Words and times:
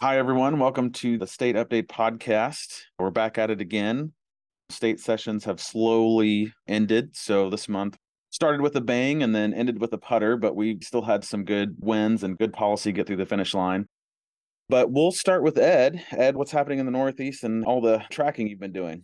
Hi, 0.00 0.16
everyone. 0.16 0.60
Welcome 0.60 0.92
to 0.92 1.18
the 1.18 1.26
State 1.26 1.56
Update 1.56 1.88
Podcast. 1.88 2.82
We're 3.00 3.10
back 3.10 3.36
at 3.36 3.50
it 3.50 3.60
again. 3.60 4.12
State 4.70 5.00
sessions 5.00 5.44
have 5.44 5.60
slowly 5.60 6.52
ended. 6.68 7.16
So 7.16 7.50
this 7.50 7.68
month 7.68 7.96
started 8.30 8.60
with 8.60 8.76
a 8.76 8.80
bang 8.80 9.24
and 9.24 9.34
then 9.34 9.52
ended 9.52 9.80
with 9.80 9.92
a 9.92 9.98
putter, 9.98 10.36
but 10.36 10.54
we 10.54 10.78
still 10.82 11.02
had 11.02 11.24
some 11.24 11.44
good 11.44 11.74
wins 11.80 12.22
and 12.22 12.38
good 12.38 12.52
policy 12.52 12.92
get 12.92 13.08
through 13.08 13.16
the 13.16 13.26
finish 13.26 13.54
line. 13.54 13.86
But 14.68 14.92
we'll 14.92 15.10
start 15.10 15.42
with 15.42 15.58
Ed. 15.58 16.00
Ed, 16.12 16.36
what's 16.36 16.52
happening 16.52 16.78
in 16.78 16.86
the 16.86 16.92
Northeast 16.92 17.42
and 17.42 17.64
all 17.64 17.80
the 17.80 18.00
tracking 18.08 18.46
you've 18.46 18.60
been 18.60 18.72
doing? 18.72 19.02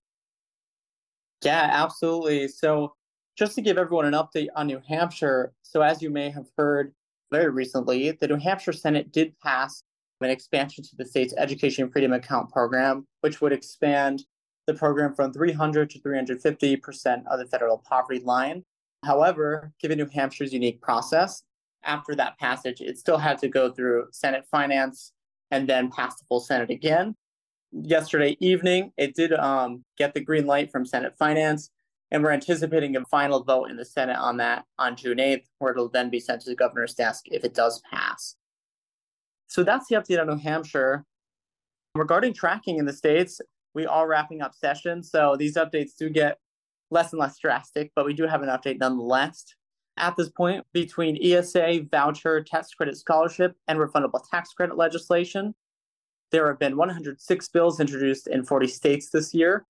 Yeah, 1.42 1.70
absolutely. 1.72 2.46
So, 2.46 2.94
just 3.36 3.56
to 3.56 3.62
give 3.62 3.78
everyone 3.78 4.06
an 4.06 4.14
update 4.14 4.46
on 4.54 4.68
New 4.68 4.80
Hampshire, 4.88 5.54
so 5.62 5.82
as 5.82 6.00
you 6.00 6.10
may 6.10 6.30
have 6.30 6.46
heard 6.56 6.94
very 7.32 7.50
recently, 7.50 8.12
the 8.12 8.28
New 8.28 8.38
Hampshire 8.38 8.72
Senate 8.72 9.10
did 9.10 9.36
pass 9.40 9.82
an 10.24 10.30
expansion 10.30 10.82
to 10.84 10.96
the 10.96 11.04
state's 11.04 11.34
Education 11.36 11.90
Freedom 11.90 12.12
Account 12.12 12.50
program, 12.50 13.06
which 13.20 13.40
would 13.40 13.52
expand 13.52 14.24
the 14.66 14.74
program 14.74 15.14
from 15.14 15.32
300 15.32 15.90
to 15.90 16.00
350% 16.00 17.22
of 17.26 17.38
the 17.38 17.46
federal 17.46 17.78
poverty 17.78 18.20
line. 18.20 18.64
However, 19.04 19.72
given 19.80 19.98
New 19.98 20.06
Hampshire's 20.06 20.52
unique 20.52 20.80
process, 20.80 21.42
after 21.84 22.14
that 22.14 22.38
passage, 22.38 22.80
it 22.80 22.98
still 22.98 23.18
had 23.18 23.38
to 23.38 23.48
go 23.48 23.70
through 23.70 24.06
Senate 24.10 24.46
Finance 24.50 25.12
and 25.50 25.68
then 25.68 25.90
pass 25.90 26.16
the 26.16 26.24
full 26.26 26.40
Senate 26.40 26.70
again. 26.70 27.14
Yesterday 27.72 28.36
evening, 28.40 28.92
it 28.96 29.14
did 29.14 29.32
um, 29.32 29.84
get 29.98 30.14
the 30.14 30.20
green 30.20 30.46
light 30.46 30.70
from 30.72 30.86
Senate 30.86 31.14
Finance, 31.18 31.70
and 32.10 32.22
we're 32.22 32.30
anticipating 32.30 32.96
a 32.96 33.04
final 33.06 33.42
vote 33.42 33.70
in 33.70 33.76
the 33.76 33.84
Senate 33.84 34.16
on 34.16 34.36
that 34.38 34.64
on 34.78 34.96
June 34.96 35.18
8th, 35.18 35.44
where 35.58 35.72
it'll 35.72 35.88
then 35.88 36.08
be 36.08 36.20
sent 36.20 36.40
to 36.42 36.50
the 36.50 36.56
governor's 36.56 36.94
desk 36.94 37.24
if 37.26 37.44
it 37.44 37.54
does 37.54 37.82
pass. 37.90 38.36
So 39.48 39.62
that's 39.62 39.88
the 39.88 39.96
update 39.96 40.20
on 40.20 40.26
New 40.26 40.36
Hampshire. 40.36 41.04
Regarding 41.94 42.34
tracking 42.34 42.78
in 42.78 42.86
the 42.86 42.92
states, 42.92 43.40
we 43.74 43.86
are 43.86 44.08
wrapping 44.08 44.42
up 44.42 44.54
sessions, 44.54 45.10
so 45.10 45.36
these 45.36 45.56
updates 45.56 45.96
do 45.98 46.08
get 46.08 46.38
less 46.90 47.12
and 47.12 47.20
less 47.20 47.38
drastic, 47.38 47.92
but 47.94 48.06
we 48.06 48.14
do 48.14 48.26
have 48.26 48.42
an 48.42 48.48
update 48.48 48.78
nonetheless. 48.78 49.44
At 49.96 50.16
this 50.16 50.30
point, 50.30 50.64
between 50.72 51.18
ESA, 51.22 51.82
voucher, 51.90 52.42
tax 52.42 52.74
credit 52.74 52.96
scholarship, 52.96 53.56
and 53.68 53.78
refundable 53.78 54.20
tax 54.28 54.52
credit 54.52 54.76
legislation, 54.76 55.54
there 56.32 56.48
have 56.48 56.58
been 56.58 56.76
106 56.76 57.48
bills 57.48 57.78
introduced 57.78 58.26
in 58.26 58.44
40 58.44 58.66
states 58.66 59.10
this 59.10 59.32
year. 59.32 59.66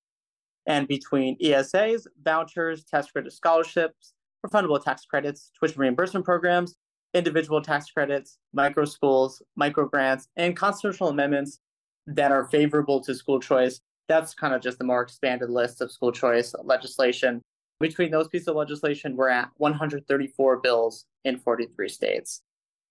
And 0.67 0.89
between 0.89 1.39
ESAs, 1.41 2.07
vouchers, 2.23 2.85
tax 2.85 3.11
credit 3.11 3.35
scholarships, 3.35 4.15
refundable 4.47 4.83
tax 4.83 5.05
credits, 5.05 5.51
tuition 5.59 5.81
reimbursement 5.81 6.25
programs, 6.25 6.77
individual 7.15 7.63
tax 7.63 7.91
credits, 7.91 8.39
micro 8.53 8.85
schools, 8.85 9.41
micro 9.57 9.89
grants, 9.89 10.29
and 10.37 10.57
constitutional 10.57 11.09
amendments 11.09 11.61
that 12.07 12.33
are 12.33 12.49
favorable 12.49 13.01
to 13.01 13.15
school 13.15 13.41
choice, 13.41 13.81
that's 14.09 14.35
kind 14.35 14.55
of 14.55 14.61
just 14.61 14.81
a 14.81 14.85
more 14.85 15.03
expanded 15.03 15.49
list 15.49 15.81
of 15.81 15.91
school 15.91 16.13
choice 16.13 16.55
legislation. 16.65 17.41
Between 17.81 18.11
those 18.11 18.29
pieces 18.29 18.49
of 18.49 18.57
legislation, 18.57 19.17
we're 19.17 19.31
at 19.31 19.51
134 19.57 20.59
bills 20.59 21.07
in 21.25 21.39
43 21.39 21.89
states. 21.89 22.43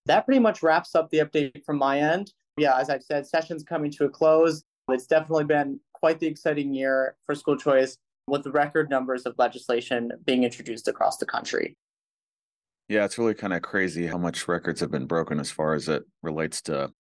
That 0.06 0.26
pretty 0.26 0.40
much 0.40 0.64
wraps 0.64 0.96
up 0.96 1.10
the 1.10 1.20
update 1.20 1.64
from 1.66 1.78
my 1.78 2.00
end. 2.00 2.34
Yeah, 2.58 2.78
as 2.78 2.90
I've 2.90 3.04
said, 3.04 3.26
session's 3.28 3.64
coming 3.64 3.92
to 3.92 4.06
a 4.06 4.10
close. 4.10 4.64
It's 4.90 5.08
definitely 5.08 5.46
been 5.46 5.80
quite 5.94 6.20
the 6.20 6.28
exciting 6.28 6.74
year 6.74 7.16
for 7.26 7.36
school 7.36 7.56
choice 7.56 7.98
with 8.28 8.44
the 8.44 8.52
record 8.52 8.90
numbers 8.90 9.26
of 9.26 9.36
legislation 9.38 10.12
being 10.26 10.44
introduced 10.44 10.88
across 10.88 11.18
the 11.18 11.26
country. 11.26 11.76
Yeah, 12.90 13.06
it's 13.06 13.18
really 13.18 13.34
kind 13.34 13.54
of 13.54 13.62
crazy 13.62 14.06
how 14.06 14.18
much 14.18 14.48
records 14.48 14.80
have 14.82 14.92
been 14.92 15.08
broken 15.08 15.40
as 15.40 15.50
far 15.50 15.74
as 15.74 15.88
it 15.90 16.04
relates 16.22 16.62
to 16.64 16.92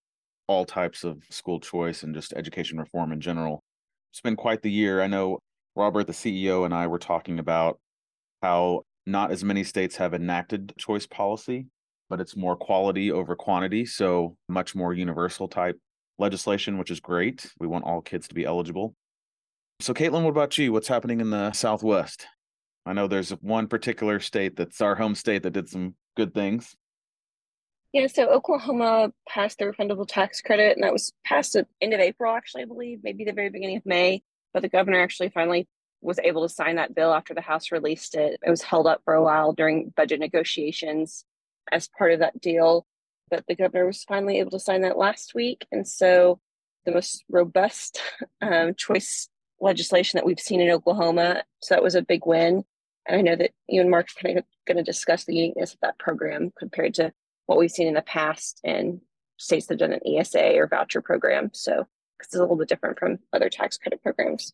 all 0.47 0.65
types 0.65 1.03
of 1.03 1.23
school 1.29 1.59
choice 1.59 2.03
and 2.03 2.13
just 2.13 2.33
education 2.33 2.77
reform 2.77 3.11
in 3.11 3.21
general 3.21 3.63
it's 4.13 4.21
been 4.21 4.35
quite 4.35 4.61
the 4.61 4.71
year. 4.71 5.01
I 5.01 5.07
know 5.07 5.39
Robert, 5.75 6.05
the 6.05 6.13
CEO, 6.13 6.65
and 6.65 6.73
I 6.73 6.85
were 6.85 6.99
talking 6.99 7.39
about 7.39 7.79
how 8.43 8.83
not 9.07 9.31
as 9.31 9.43
many 9.43 9.63
states 9.63 9.95
have 9.95 10.13
enacted 10.13 10.71
choice 10.77 11.07
policy, 11.07 11.65
but 12.11 12.21
it's 12.21 12.35
more 12.35 12.55
quality 12.55 13.11
over 13.11 13.35
quantity. 13.35 13.87
So 13.87 14.37
much 14.47 14.75
more 14.75 14.93
universal 14.93 15.47
type 15.47 15.79
legislation, 16.19 16.77
which 16.77 16.91
is 16.91 16.99
great. 16.99 17.51
We 17.59 17.65
want 17.65 17.85
all 17.85 18.01
kids 18.01 18.27
to 18.27 18.35
be 18.35 18.45
eligible. 18.45 18.93
So, 19.79 19.95
Caitlin, 19.95 20.21
what 20.21 20.29
about 20.29 20.59
you? 20.59 20.71
What's 20.71 20.87
happening 20.87 21.19
in 21.19 21.31
the 21.31 21.51
Southwest? 21.53 22.27
I 22.85 22.93
know 22.93 23.07
there's 23.07 23.29
one 23.29 23.67
particular 23.67 24.19
state 24.19 24.55
that's 24.55 24.81
our 24.81 24.95
home 24.95 25.15
state 25.15 25.43
that 25.43 25.51
did 25.51 25.69
some 25.69 25.95
good 26.15 26.33
things. 26.33 26.75
Yeah, 27.93 28.07
so 28.07 28.27
Oklahoma 28.29 29.13
passed 29.27 29.59
the 29.59 29.65
refundable 29.65 30.07
tax 30.07 30.41
credit, 30.41 30.75
and 30.75 30.83
that 30.83 30.91
was 30.91 31.13
passed 31.23 31.55
at 31.55 31.67
end 31.79 31.93
of 31.93 31.99
April, 31.99 32.35
actually, 32.35 32.63
I 32.63 32.65
believe, 32.65 33.01
maybe 33.03 33.23
the 33.23 33.33
very 33.33 33.49
beginning 33.49 33.77
of 33.77 33.85
May. 33.85 34.23
But 34.51 34.63
the 34.63 34.69
governor 34.69 34.99
actually 34.99 35.29
finally 35.29 35.67
was 36.01 36.19
able 36.19 36.41
to 36.41 36.53
sign 36.53 36.75
that 36.75 36.95
bill 36.95 37.13
after 37.13 37.33
the 37.33 37.41
House 37.41 37.71
released 37.71 38.15
it. 38.15 38.39
It 38.45 38.49
was 38.49 38.63
held 38.63 38.87
up 38.87 39.01
for 39.05 39.13
a 39.13 39.23
while 39.23 39.53
during 39.53 39.93
budget 39.95 40.19
negotiations 40.19 41.23
as 41.71 41.87
part 41.87 42.11
of 42.11 42.19
that 42.19 42.41
deal, 42.41 42.85
but 43.29 43.45
the 43.47 43.55
governor 43.55 43.85
was 43.85 44.03
finally 44.03 44.39
able 44.39 44.51
to 44.51 44.59
sign 44.59 44.81
that 44.81 44.97
last 44.97 45.33
week. 45.33 45.65
And 45.71 45.87
so 45.87 46.39
the 46.85 46.91
most 46.91 47.23
robust 47.29 48.01
um, 48.41 48.73
choice 48.75 49.29
legislation 49.61 50.17
that 50.17 50.25
we've 50.25 50.39
seen 50.39 50.61
in 50.61 50.71
Oklahoma. 50.71 51.43
So 51.61 51.75
that 51.75 51.83
was 51.83 51.95
a 51.95 52.01
big 52.01 52.25
win. 52.25 52.63
And 53.05 53.17
I 53.17 53.21
know 53.21 53.35
that 53.35 53.51
you 53.67 53.81
and 53.81 53.89
Mark 53.89 54.07
are 54.09 54.23
kind 54.23 54.37
of 54.37 54.45
going 54.65 54.77
to 54.77 54.83
discuss 54.83 55.25
the 55.25 55.35
uniqueness 55.35 55.73
of 55.73 55.79
that 55.81 55.99
program 55.99 56.51
compared 56.57 56.93
to 56.95 57.11
what 57.45 57.57
we've 57.57 57.71
seen 57.71 57.87
in 57.87 57.93
the 57.93 58.01
past 58.01 58.61
in 58.63 59.01
states 59.37 59.67
that 59.67 59.79
have 59.79 59.89
done 59.89 59.99
an 59.99 60.17
ESA 60.17 60.55
or 60.55 60.67
voucher 60.67 61.01
program. 61.01 61.49
So 61.53 61.85
because 62.17 62.33
it's 62.33 62.35
a 62.35 62.39
little 62.39 62.55
bit 62.55 62.69
different 62.69 62.99
from 62.99 63.19
other 63.33 63.49
tax 63.49 63.77
credit 63.77 64.01
programs. 64.01 64.53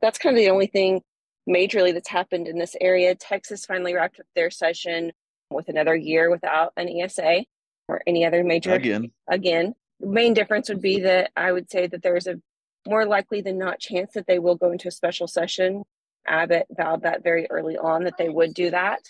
That's 0.00 0.18
kind 0.18 0.36
of 0.36 0.40
the 0.42 0.50
only 0.50 0.66
thing 0.66 1.02
majorly 1.48 1.92
that's 1.92 2.08
happened 2.08 2.48
in 2.48 2.58
this 2.58 2.76
area. 2.80 3.14
Texas 3.14 3.66
finally 3.66 3.94
wrapped 3.94 4.20
up 4.20 4.26
their 4.34 4.50
session 4.50 5.12
with 5.50 5.68
another 5.68 5.96
year 5.96 6.30
without 6.30 6.72
an 6.76 6.88
ESA 6.88 7.44
or 7.88 8.02
any 8.06 8.24
other 8.24 8.44
major 8.44 8.72
again. 8.72 9.10
Again, 9.28 9.74
the 10.00 10.08
main 10.08 10.34
difference 10.34 10.68
would 10.68 10.82
be 10.82 11.00
that 11.00 11.30
I 11.36 11.52
would 11.52 11.70
say 11.70 11.86
that 11.86 12.02
there's 12.02 12.26
a 12.26 12.40
more 12.86 13.06
likely 13.06 13.40
than 13.40 13.58
not 13.58 13.80
chance 13.80 14.12
that 14.14 14.26
they 14.26 14.38
will 14.38 14.56
go 14.56 14.70
into 14.70 14.88
a 14.88 14.92
special 14.92 15.26
session. 15.26 15.84
Abbott 16.28 16.66
vowed 16.70 17.02
that 17.02 17.22
very 17.22 17.46
early 17.50 17.76
on 17.76 18.04
that 18.04 18.16
they 18.18 18.28
would 18.28 18.54
do 18.54 18.70
that. 18.70 19.00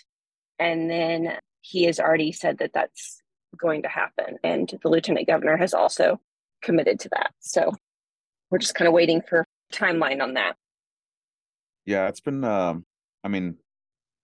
And 0.59 0.89
then 0.89 1.37
he 1.61 1.83
has 1.83 1.99
already 1.99 2.31
said 2.31 2.57
that 2.59 2.71
that's 2.73 3.21
going 3.57 3.83
to 3.83 3.89
happen. 3.89 4.37
And 4.43 4.71
the 4.81 4.89
lieutenant 4.89 5.27
governor 5.27 5.57
has 5.57 5.73
also 5.73 6.19
committed 6.61 6.99
to 7.01 7.09
that. 7.09 7.31
So 7.39 7.73
we're 8.49 8.57
just 8.59 8.75
kind 8.75 8.87
of 8.87 8.93
waiting 8.93 9.21
for 9.21 9.45
timeline 9.73 10.21
on 10.21 10.33
that. 10.35 10.55
Yeah, 11.85 12.07
it's 12.07 12.19
been, 12.19 12.43
um, 12.43 12.85
I 13.23 13.27
mean, 13.27 13.57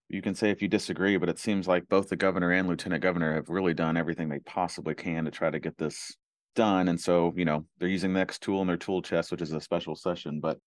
you 0.09 0.21
can 0.21 0.35
say 0.35 0.49
if 0.49 0.61
you 0.61 0.67
disagree, 0.67 1.17
but 1.17 1.29
it 1.29 1.39
seems 1.39 1.67
like 1.67 1.87
both 1.89 2.09
the 2.09 2.15
governor 2.15 2.51
and 2.51 2.67
lieutenant 2.67 3.01
governor 3.01 3.33
have 3.33 3.49
really 3.49 3.73
done 3.73 3.97
everything 3.97 4.29
they 4.29 4.39
possibly 4.39 4.93
can 4.93 5.25
to 5.25 5.31
try 5.31 5.49
to 5.49 5.59
get 5.59 5.77
this 5.77 6.15
done. 6.55 6.87
And 6.87 6.99
so, 6.99 7.33
you 7.35 7.45
know, 7.45 7.65
they're 7.79 7.89
using 7.89 8.13
the 8.13 8.19
next 8.19 8.41
tool 8.41 8.61
in 8.61 8.67
their 8.67 8.77
tool 8.77 9.01
chest, 9.01 9.31
which 9.31 9.41
is 9.41 9.53
a 9.53 9.61
special 9.61 9.95
session. 9.95 10.39
But 10.39 10.59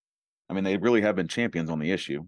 I 0.48 0.54
mean, 0.54 0.64
they 0.64 0.76
really 0.76 1.02
have 1.02 1.16
been 1.16 1.28
champions 1.28 1.70
on 1.70 1.78
the 1.78 1.90
issue. 1.90 2.24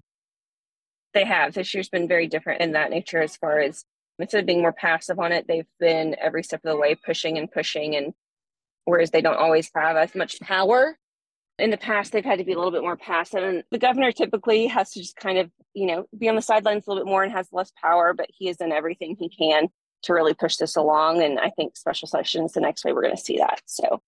They 1.15 1.25
have. 1.25 1.55
This 1.55 1.73
year's 1.73 1.89
been 1.89 2.09
very 2.09 2.27
different 2.27 2.61
in 2.61 2.73
that 2.73 2.91
nature 2.91 3.23
as 3.23 3.37
far 3.37 3.61
as 3.61 3.85
instead 4.19 4.41
of 4.41 4.47
being 4.47 4.63
more 4.63 4.73
passive 4.73 5.19
on 5.19 5.33
it, 5.33 5.47
they've 5.47 5.67
been 5.79 6.17
every 6.21 6.43
step 6.43 6.61
of 6.65 6.71
the 6.71 6.77
way 6.77 6.95
pushing 6.95 7.39
and 7.39 7.51
pushing. 7.51 7.97
And 7.97 8.13
whereas 8.85 9.11
they 9.11 9.21
don't 9.21 9.37
always 9.37 9.71
have 9.75 9.97
as 9.97 10.15
much 10.15 10.41
power 10.41 10.99
in 11.59 11.71
the 11.71 11.77
past, 11.77 12.13
they've 12.13 12.25
had 12.25 12.39
to 12.39 12.45
be 12.45 12.53
a 12.53 12.57
little 12.57 12.71
bit 12.71 12.83
more 12.83 12.97
passive. 12.97 13.43
And 13.43 13.65
the 13.71 13.79
governor 13.79 14.13
typically 14.13 14.67
has 14.69 14.93
to 14.93 15.01
just 15.01 15.17
kind 15.17 15.39
of, 15.39 15.51
you 15.75 15.87
know, 15.87 16.07
be 16.17 16.29
on 16.29 16.37
the 16.37 16.43
sidelines 16.43 16.87
a 16.87 16.91
little 16.91 17.05
bit 17.05 17.11
more 17.11 17.25
and 17.25 17.33
has 17.33 17.49
less 17.53 17.73
power, 17.81 18.15
but 18.15 18.29
he 18.33 18.47
has 18.47 18.57
done 18.57 18.73
everything 18.73 19.17
he 19.19 19.29
can 19.29 19.69
to 20.03 20.13
really 20.13 20.35
push 20.35 20.57
this 20.57 20.77
along. 20.77 21.23
And 21.23 21.39
I 21.39 21.51
think 21.51 21.77
special 21.77 22.07
sessions 22.07 22.53
the 22.53 22.61
next 22.61 22.85
way 22.85 22.93
we're 22.93 23.03
going 23.03 23.17
to 23.17 23.23
see 23.23 23.39
that. 23.39 23.61
So 23.67 24.01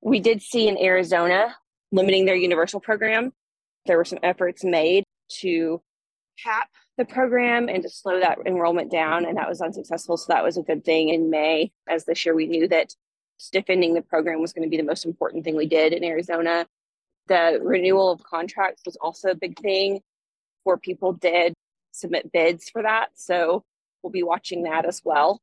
we 0.00 0.20
did 0.20 0.40
see 0.40 0.68
in 0.68 0.78
Arizona 0.78 1.54
limiting 1.92 2.24
their 2.24 2.34
universal 2.34 2.80
program. 2.80 3.32
There 3.86 3.96
were 3.96 4.04
some 4.04 4.18
efforts 4.22 4.64
made 4.64 5.04
to 5.40 5.80
cap 6.42 6.68
the 6.98 7.04
program 7.04 7.68
and 7.68 7.82
to 7.82 7.88
slow 7.88 8.18
that 8.20 8.38
enrollment 8.46 8.90
down. 8.90 9.24
And 9.26 9.36
that 9.36 9.48
was 9.48 9.60
unsuccessful. 9.60 10.16
So 10.16 10.32
that 10.32 10.42
was 10.42 10.56
a 10.56 10.62
good 10.62 10.84
thing 10.84 11.10
in 11.10 11.30
May, 11.30 11.70
as 11.88 12.04
this 12.04 12.24
year 12.26 12.34
we 12.34 12.46
knew 12.46 12.66
that 12.68 12.94
defending 13.52 13.94
the 13.94 14.02
program 14.02 14.40
was 14.40 14.52
going 14.52 14.64
to 14.64 14.70
be 14.70 14.76
the 14.76 14.82
most 14.82 15.04
important 15.04 15.44
thing 15.44 15.56
we 15.56 15.66
did 15.66 15.92
in 15.92 16.04
Arizona. 16.04 16.66
The 17.28 17.60
renewal 17.62 18.10
of 18.10 18.22
contracts 18.22 18.82
was 18.84 18.96
also 18.96 19.30
a 19.30 19.34
big 19.34 19.58
thing. 19.60 20.00
Four 20.64 20.78
people 20.78 21.12
did 21.12 21.54
submit 21.92 22.32
bids 22.32 22.70
for 22.70 22.82
that. 22.82 23.08
So 23.14 23.64
we'll 24.02 24.10
be 24.10 24.22
watching 24.22 24.62
that 24.64 24.84
as 24.84 25.02
well. 25.04 25.40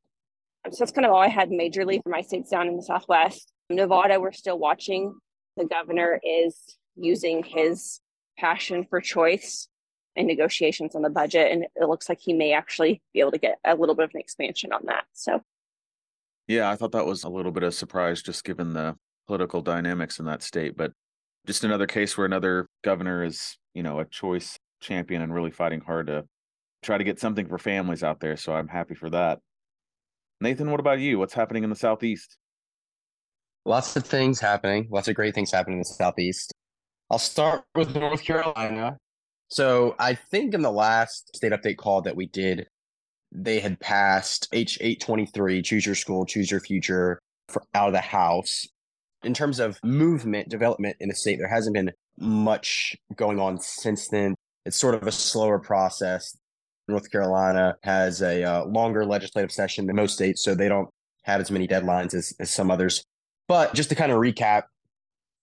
So 0.70 0.76
that's 0.78 0.92
kind 0.92 1.06
of 1.06 1.12
all 1.12 1.20
I 1.20 1.28
had 1.28 1.50
majorly 1.50 2.02
for 2.02 2.10
my 2.10 2.20
states 2.20 2.50
down 2.50 2.68
in 2.68 2.76
the 2.76 2.82
Southwest. 2.82 3.52
Nevada, 3.70 4.20
we're 4.20 4.32
still 4.32 4.58
watching. 4.58 5.14
The 5.56 5.66
governor 5.66 6.20
is 6.22 6.76
using 6.96 7.42
his 7.42 8.00
passion 8.38 8.86
for 8.88 9.00
choice 9.00 9.68
in 10.16 10.26
negotiations 10.26 10.94
on 10.94 11.02
the 11.02 11.10
budget. 11.10 11.52
And 11.52 11.64
it 11.76 11.88
looks 11.88 12.08
like 12.08 12.18
he 12.20 12.32
may 12.32 12.52
actually 12.52 13.02
be 13.12 13.20
able 13.20 13.32
to 13.32 13.38
get 13.38 13.58
a 13.64 13.74
little 13.74 13.94
bit 13.94 14.04
of 14.04 14.10
an 14.14 14.20
expansion 14.20 14.72
on 14.72 14.82
that. 14.86 15.04
So, 15.12 15.40
Yeah, 16.48 16.70
I 16.70 16.76
thought 16.76 16.92
that 16.92 17.06
was 17.06 17.24
a 17.24 17.28
little 17.28 17.52
bit 17.52 17.62
of 17.62 17.74
surprise 17.74 18.22
just 18.22 18.44
given 18.44 18.72
the 18.72 18.96
political 19.26 19.62
dynamics 19.62 20.18
in 20.18 20.24
that 20.26 20.42
state. 20.42 20.76
But 20.76 20.92
just 21.46 21.64
another 21.64 21.86
case 21.86 22.16
where 22.16 22.26
another 22.26 22.66
governor 22.82 23.24
is, 23.24 23.56
you 23.74 23.82
know, 23.82 24.00
a 24.00 24.04
choice 24.04 24.58
champion 24.80 25.22
and 25.22 25.32
really 25.32 25.50
fighting 25.50 25.80
hard 25.80 26.08
to 26.08 26.24
try 26.82 26.98
to 26.98 27.04
get 27.04 27.20
something 27.20 27.46
for 27.46 27.58
families 27.58 28.02
out 28.02 28.20
there. 28.20 28.36
So 28.36 28.54
I'm 28.54 28.68
happy 28.68 28.94
for 28.94 29.10
that. 29.10 29.38
Nathan, 30.40 30.70
what 30.70 30.80
about 30.80 31.00
you? 31.00 31.18
What's 31.18 31.34
happening 31.34 31.64
in 31.64 31.70
the 31.70 31.76
Southeast? 31.76 32.38
Lots 33.64 33.94
of 33.96 34.04
things 34.04 34.40
happening. 34.40 34.88
Lots 34.90 35.08
of 35.08 35.14
great 35.14 35.34
things 35.34 35.52
happening 35.52 35.78
in 35.78 35.80
the 35.80 35.84
Southeast. 35.84 36.52
I'll 37.10 37.18
start 37.18 37.64
with 37.74 37.94
North 37.94 38.24
Carolina. 38.24 38.96
So 39.48 39.96
I 39.98 40.14
think 40.14 40.54
in 40.54 40.62
the 40.62 40.70
last 40.70 41.34
state 41.36 41.52
update 41.52 41.76
call 41.76 42.02
that 42.02 42.16
we 42.16 42.26
did, 42.26 42.66
they 43.32 43.60
had 43.60 43.78
passed 43.80 44.48
H823, 44.52 45.64
Choose 45.64 45.86
Your 45.86 45.94
School, 45.94 46.24
Choose 46.24 46.50
Your 46.50 46.60
Future, 46.60 47.20
for, 47.48 47.62
out 47.74 47.88
of 47.88 47.92
the 47.92 48.00
House. 48.00 48.66
In 49.22 49.34
terms 49.34 49.60
of 49.60 49.78
movement, 49.84 50.48
development 50.48 50.96
in 51.00 51.08
the 51.08 51.14
state, 51.14 51.38
there 51.38 51.48
hasn't 51.48 51.74
been 51.74 51.90
much 52.18 52.96
going 53.16 53.38
on 53.38 53.58
since 53.58 54.08
then. 54.08 54.34
It's 54.64 54.76
sort 54.76 54.94
of 54.94 55.06
a 55.06 55.12
slower 55.12 55.58
process. 55.58 56.36
North 56.88 57.10
Carolina 57.10 57.76
has 57.82 58.22
a 58.22 58.42
uh, 58.42 58.64
longer 58.64 59.04
legislative 59.04 59.52
session 59.52 59.86
than 59.86 59.96
most 59.96 60.14
states, 60.14 60.42
so 60.42 60.54
they 60.54 60.68
don't 60.68 60.88
have 61.24 61.40
as 61.40 61.50
many 61.50 61.68
deadlines 61.68 62.14
as, 62.14 62.34
as 62.40 62.50
some 62.50 62.70
others. 62.70 63.04
But 63.50 63.74
just 63.74 63.88
to 63.88 63.96
kind 63.96 64.12
of 64.12 64.18
recap, 64.18 64.62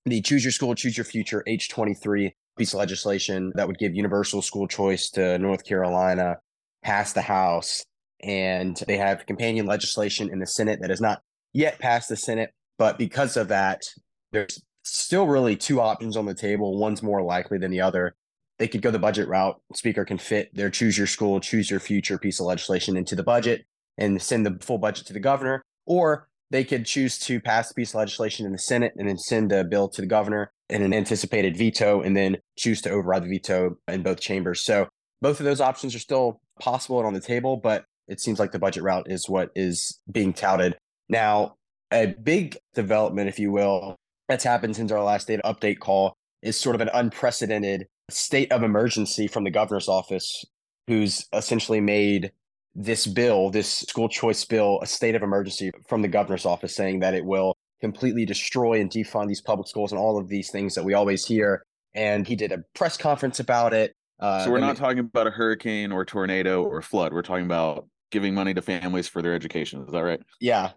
the 0.06 0.22
Choose 0.22 0.46
Your 0.46 0.54
School, 0.54 0.74
Choose 0.76 0.96
Your 0.96 1.04
Future 1.04 1.44
H23 1.46 2.32
piece 2.58 2.74
of 2.74 2.78
legislation 2.78 3.52
that 3.56 3.68
would 3.68 3.78
give 3.80 3.94
universal 3.94 4.42
school 4.42 4.66
choice 4.66 5.10
to 5.10 5.38
North 5.40 5.66
Carolina 5.66 6.38
passed 6.86 7.16
the 7.16 7.22
House. 7.22 7.84
And 8.24 8.82
they 8.88 8.96
have 8.96 9.26
companion 9.26 9.66
legislation 9.66 10.32
in 10.32 10.40
the 10.40 10.48
Senate 10.48 10.80
that 10.80 10.90
has 10.90 11.02
not 11.02 11.22
yet 11.52 11.80
passed 11.80 12.08
the 12.08 12.16
Senate. 12.16 12.52
But 12.78 12.98
because 12.98 13.36
of 13.36 13.50
that, 13.50 13.84
there's 14.32 14.64
still 14.84 15.28
really 15.28 15.58
two 15.58 15.82
options 15.82 16.16
on 16.16 16.26
the 16.26 16.34
table. 16.34 16.78
One's 16.78 17.04
more 17.04 17.22
likely 17.22 17.58
than 17.58 17.72
the 17.72 17.82
other 17.82 18.16
they 18.58 18.70
could 18.70 18.82
go 18.82 18.90
the 18.90 19.00
budget 19.00 19.28
route. 19.28 19.60
Speaker 19.74 20.06
can 20.06 20.18
fit 20.18 20.56
their 20.56 20.70
choose 20.70 20.98
your 20.98 21.08
school, 21.08 21.42
choose 21.42 21.70
your 21.70 21.82
future 21.82 22.18
piece 22.18 22.40
of 22.40 22.46
legislation 22.46 22.96
into 22.96 23.18
the 23.18 23.24
budget 23.24 23.66
and 23.98 24.22
send 24.22 24.46
the 24.46 24.58
full 24.62 24.78
budget 24.78 25.06
to 25.08 25.14
the 25.14 25.20
governor, 25.20 25.62
or 25.86 26.30
they 26.50 26.64
could 26.64 26.86
choose 26.86 27.18
to 27.20 27.40
pass 27.40 27.68
the 27.68 27.74
piece 27.74 27.92
of 27.92 27.96
legislation 27.96 28.46
in 28.46 28.52
the 28.52 28.58
Senate 28.58 28.94
and 28.98 29.08
then 29.08 29.18
send 29.18 29.52
a 29.52 29.64
bill 29.64 29.90
to 29.90 30.02
the 30.02 30.08
governor 30.08 30.52
in 30.70 30.82
an 30.82 30.94
anticipated 30.94 31.58
veto 31.58 32.02
and 32.02 32.16
then 32.16 32.38
choose 32.58 32.82
to 32.82 32.90
override 32.90 33.24
the 33.24 33.30
veto 33.30 33.78
in 33.88 34.04
both 34.04 34.20
chambers. 34.20 34.64
So 34.64 34.88
both 35.22 35.40
of 35.40 35.46
those 35.46 35.62
options 35.62 35.96
are 35.96 36.00
still 36.00 36.42
possible 36.60 37.00
and 37.00 37.08
on 37.08 37.14
the 37.14 37.20
table, 37.22 37.58
but 37.58 37.86
it 38.08 38.22
seems 38.22 38.40
like 38.40 38.52
the 38.52 38.60
budget 38.60 38.84
route 38.84 39.10
is 39.10 39.28
what 39.28 39.50
is 39.56 40.00
being 40.10 40.34
touted. 40.34 40.78
Now, 41.10 41.56
a 41.92 42.08
big 42.08 42.58
development, 42.74 43.30
if 43.30 43.40
you 43.40 43.52
will, 43.52 43.96
that's 44.28 44.44
happened 44.44 44.76
since 44.76 44.92
our 44.92 45.04
last 45.04 45.28
data 45.28 45.42
update 45.46 45.80
call 45.80 46.16
is 46.42 46.60
sort 46.60 46.76
of 46.76 46.82
an 46.82 46.90
unprecedented 46.94 47.88
state 48.10 48.52
of 48.52 48.64
emergency 48.64 49.28
from 49.28 49.44
the 49.44 49.52
governor's 49.52 49.90
office, 49.90 50.46
who's 50.88 51.26
essentially 51.34 51.82
made 51.82 52.32
this 52.78 53.08
bill, 53.08 53.50
this 53.50 53.80
school 53.80 54.08
choice 54.08 54.46
bill, 54.46 54.80
a 54.84 54.88
state 54.88 55.16
of 55.16 55.24
emergency 55.24 55.72
from 55.90 56.04
the 56.04 56.08
governor's 56.08 56.46
office, 56.46 56.76
saying 56.76 57.00
that 57.00 57.16
it 57.16 57.26
will 57.26 57.58
completely 57.82 58.24
destroy 58.24 58.80
and 58.80 58.92
defund 58.92 59.28
these 59.28 59.42
public 59.42 59.68
schools 59.68 59.92
and 59.92 60.00
all 60.00 60.18
of 60.18 60.30
these 60.30 60.52
things 60.52 60.76
that 60.76 60.84
we 60.84 60.94
always 60.94 61.26
hear. 61.26 61.66
And 61.96 62.28
he 62.28 62.36
did 62.36 62.52
a 62.52 62.60
press 62.76 62.96
conference 62.96 63.40
about 63.40 63.74
it. 63.74 63.96
Uh, 64.20 64.46
so 64.46 64.52
we're 64.52 64.60
not 64.60 64.78
talking 64.78 65.00
about 65.00 65.26
a 65.26 65.32
hurricane 65.32 65.92
or 65.92 66.06
tornado 66.06 66.64
or 66.64 66.84
flood. 66.84 67.14
We're 67.14 67.24
talking 67.24 67.46
about 67.46 67.88
giving 68.12 68.36
money 68.36 68.54
to 68.54 68.62
families 68.62 69.08
for 69.08 69.24
their 69.24 69.34
education. 69.34 69.84
Is 69.86 69.92
that 69.92 70.04
right? 70.04 70.22
Yeah. 70.40 70.72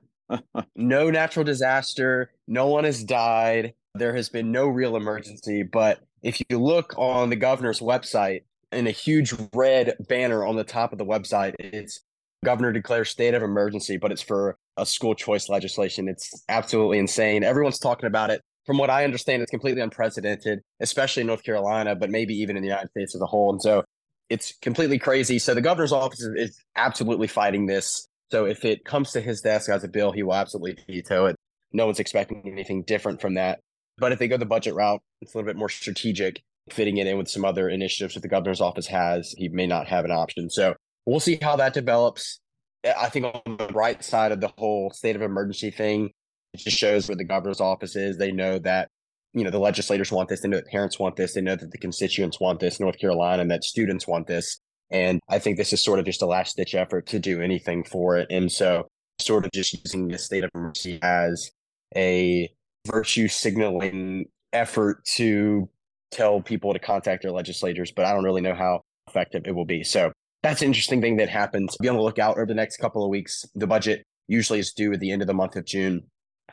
no 0.76 1.10
natural 1.10 1.44
disaster. 1.44 2.30
No 2.46 2.68
one 2.68 2.84
has 2.84 3.04
died. 3.04 3.74
There 3.94 4.14
has 4.14 4.28
been 4.28 4.52
no 4.52 4.68
real 4.68 4.96
emergency, 4.96 5.64
but 5.64 6.00
if 6.22 6.40
you 6.48 6.58
look 6.58 6.94
on 6.96 7.28
the 7.30 7.36
governor's 7.36 7.80
website 7.80 8.42
in 8.72 8.86
a 8.86 8.92
huge 8.92 9.34
red 9.54 9.96
banner 10.08 10.44
on 10.44 10.56
the 10.56 10.64
top 10.64 10.92
of 10.92 10.98
the 10.98 11.04
website, 11.04 11.54
it's 11.58 12.00
governor 12.44 12.72
declares 12.72 13.10
state 13.10 13.34
of 13.34 13.42
emergency, 13.42 13.96
but 13.96 14.12
it's 14.12 14.22
for 14.22 14.56
a 14.76 14.86
school 14.86 15.14
choice 15.14 15.48
legislation. 15.48 16.08
It's 16.08 16.44
absolutely 16.48 16.98
insane. 16.98 17.44
Everyone's 17.44 17.78
talking 17.78 18.06
about 18.06 18.30
it. 18.30 18.40
From 18.66 18.78
what 18.78 18.90
I 18.90 19.04
understand, 19.04 19.42
it's 19.42 19.50
completely 19.50 19.82
unprecedented, 19.82 20.60
especially 20.80 21.22
in 21.22 21.26
North 21.26 21.42
Carolina, 21.42 21.96
but 21.96 22.10
maybe 22.10 22.34
even 22.34 22.56
in 22.56 22.62
the 22.62 22.68
United 22.68 22.90
States 22.90 23.14
as 23.14 23.20
a 23.20 23.26
whole. 23.26 23.50
And 23.50 23.60
so 23.60 23.84
it's 24.28 24.52
completely 24.62 24.98
crazy. 24.98 25.38
So 25.38 25.54
the 25.54 25.60
governor's 25.60 25.92
office 25.92 26.20
is 26.36 26.62
absolutely 26.76 27.26
fighting 27.26 27.66
this. 27.66 28.06
So 28.30 28.44
if 28.44 28.64
it 28.64 28.84
comes 28.84 29.10
to 29.12 29.20
his 29.20 29.40
desk 29.40 29.68
as 29.70 29.82
a 29.82 29.88
bill, 29.88 30.12
he 30.12 30.22
will 30.22 30.34
absolutely 30.34 30.78
veto 30.86 31.26
it. 31.26 31.36
No 31.72 31.86
one's 31.86 32.00
expecting 32.00 32.42
anything 32.46 32.82
different 32.82 33.20
from 33.20 33.34
that. 33.34 33.60
But 33.98 34.12
if 34.12 34.18
they 34.18 34.28
go 34.28 34.36
the 34.36 34.46
budget 34.46 34.74
route, 34.74 35.02
it's 35.20 35.34
a 35.34 35.38
little 35.38 35.48
bit 35.48 35.56
more 35.56 35.68
strategic, 35.68 36.42
fitting 36.72 36.98
it 36.98 37.06
in 37.06 37.18
with 37.18 37.28
some 37.28 37.44
other 37.44 37.68
initiatives 37.68 38.14
that 38.14 38.20
the 38.20 38.28
governor's 38.28 38.60
office 38.60 38.86
has. 38.86 39.34
He 39.36 39.48
may 39.48 39.66
not 39.66 39.86
have 39.88 40.04
an 40.04 40.10
option. 40.10 40.50
So 40.50 40.74
we'll 41.06 41.20
see 41.20 41.38
how 41.40 41.56
that 41.56 41.74
develops. 41.74 42.40
I 42.84 43.08
think 43.08 43.26
on 43.26 43.56
the 43.56 43.68
right 43.68 44.02
side 44.02 44.32
of 44.32 44.40
the 44.40 44.52
whole 44.56 44.90
state 44.90 45.16
of 45.16 45.22
emergency 45.22 45.70
thing, 45.70 46.10
it 46.54 46.58
just 46.58 46.76
shows 46.76 47.08
where 47.08 47.16
the 47.16 47.24
governor's 47.24 47.60
office 47.60 47.94
is. 47.96 48.16
They 48.16 48.32
know 48.32 48.58
that, 48.60 48.88
you 49.32 49.44
know, 49.44 49.50
the 49.50 49.58
legislators 49.58 50.10
want 50.10 50.28
this. 50.28 50.40
They 50.40 50.48
know 50.48 50.56
that 50.56 50.66
parents 50.66 50.98
want 50.98 51.16
this. 51.16 51.34
They 51.34 51.40
know 51.40 51.56
that 51.56 51.70
the 51.70 51.78
constituents 51.78 52.40
want 52.40 52.60
this, 52.60 52.80
North 52.80 52.98
Carolina, 52.98 53.42
and 53.42 53.50
that 53.50 53.64
students 53.64 54.06
want 54.08 54.26
this. 54.26 54.58
And 54.90 55.20
I 55.28 55.38
think 55.38 55.56
this 55.56 55.72
is 55.72 55.82
sort 55.82 56.00
of 56.00 56.04
just 56.04 56.22
a 56.22 56.26
last 56.26 56.56
ditch 56.56 56.74
effort 56.74 57.06
to 57.08 57.18
do 57.18 57.40
anything 57.40 57.84
for 57.84 58.16
it. 58.16 58.26
And 58.30 58.50
so, 58.50 58.88
sort 59.20 59.44
of 59.44 59.52
just 59.52 59.74
using 59.84 60.08
the 60.08 60.18
state 60.18 60.42
of 60.42 60.50
emergency 60.54 60.98
as 61.02 61.50
a 61.94 62.50
virtue 62.86 63.28
signaling 63.28 64.26
effort 64.52 65.04
to 65.04 65.68
tell 66.10 66.40
people 66.40 66.72
to 66.72 66.78
contact 66.78 67.22
their 67.22 67.32
legislators, 67.32 67.92
but 67.94 68.04
I 68.04 68.12
don't 68.12 68.24
really 68.24 68.40
know 68.40 68.54
how 68.54 68.80
effective 69.08 69.42
it 69.46 69.54
will 69.54 69.64
be. 69.64 69.84
So 69.84 70.12
that's 70.42 70.62
an 70.62 70.66
interesting 70.66 71.00
thing 71.00 71.16
that 71.18 71.28
happens. 71.28 71.76
Be 71.80 71.88
on 71.88 71.96
the 71.96 72.02
lookout 72.02 72.36
over 72.36 72.46
the 72.46 72.54
next 72.54 72.78
couple 72.78 73.04
of 73.04 73.10
weeks. 73.10 73.44
The 73.54 73.66
budget 73.66 74.04
usually 74.28 74.58
is 74.58 74.72
due 74.72 74.92
at 74.92 75.00
the 75.00 75.10
end 75.10 75.22
of 75.22 75.28
the 75.28 75.34
month 75.34 75.56
of 75.56 75.64
June 75.64 76.02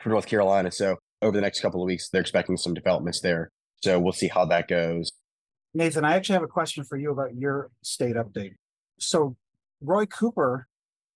for 0.00 0.10
North 0.10 0.26
Carolina. 0.26 0.70
So 0.70 0.96
over 1.22 1.36
the 1.36 1.40
next 1.40 1.60
couple 1.60 1.82
of 1.82 1.86
weeks, 1.86 2.08
they're 2.08 2.20
expecting 2.20 2.56
some 2.56 2.74
developments 2.74 3.20
there. 3.20 3.50
So 3.82 3.98
we'll 3.98 4.12
see 4.12 4.28
how 4.28 4.44
that 4.46 4.68
goes. 4.68 5.10
Nathan, 5.74 6.04
I 6.04 6.16
actually 6.16 6.34
have 6.34 6.42
a 6.42 6.48
question 6.48 6.84
for 6.84 6.96
you 6.96 7.10
about 7.12 7.36
your 7.36 7.70
state 7.82 8.16
update. 8.16 8.54
So 8.98 9.36
Roy 9.80 10.06
Cooper, 10.06 10.66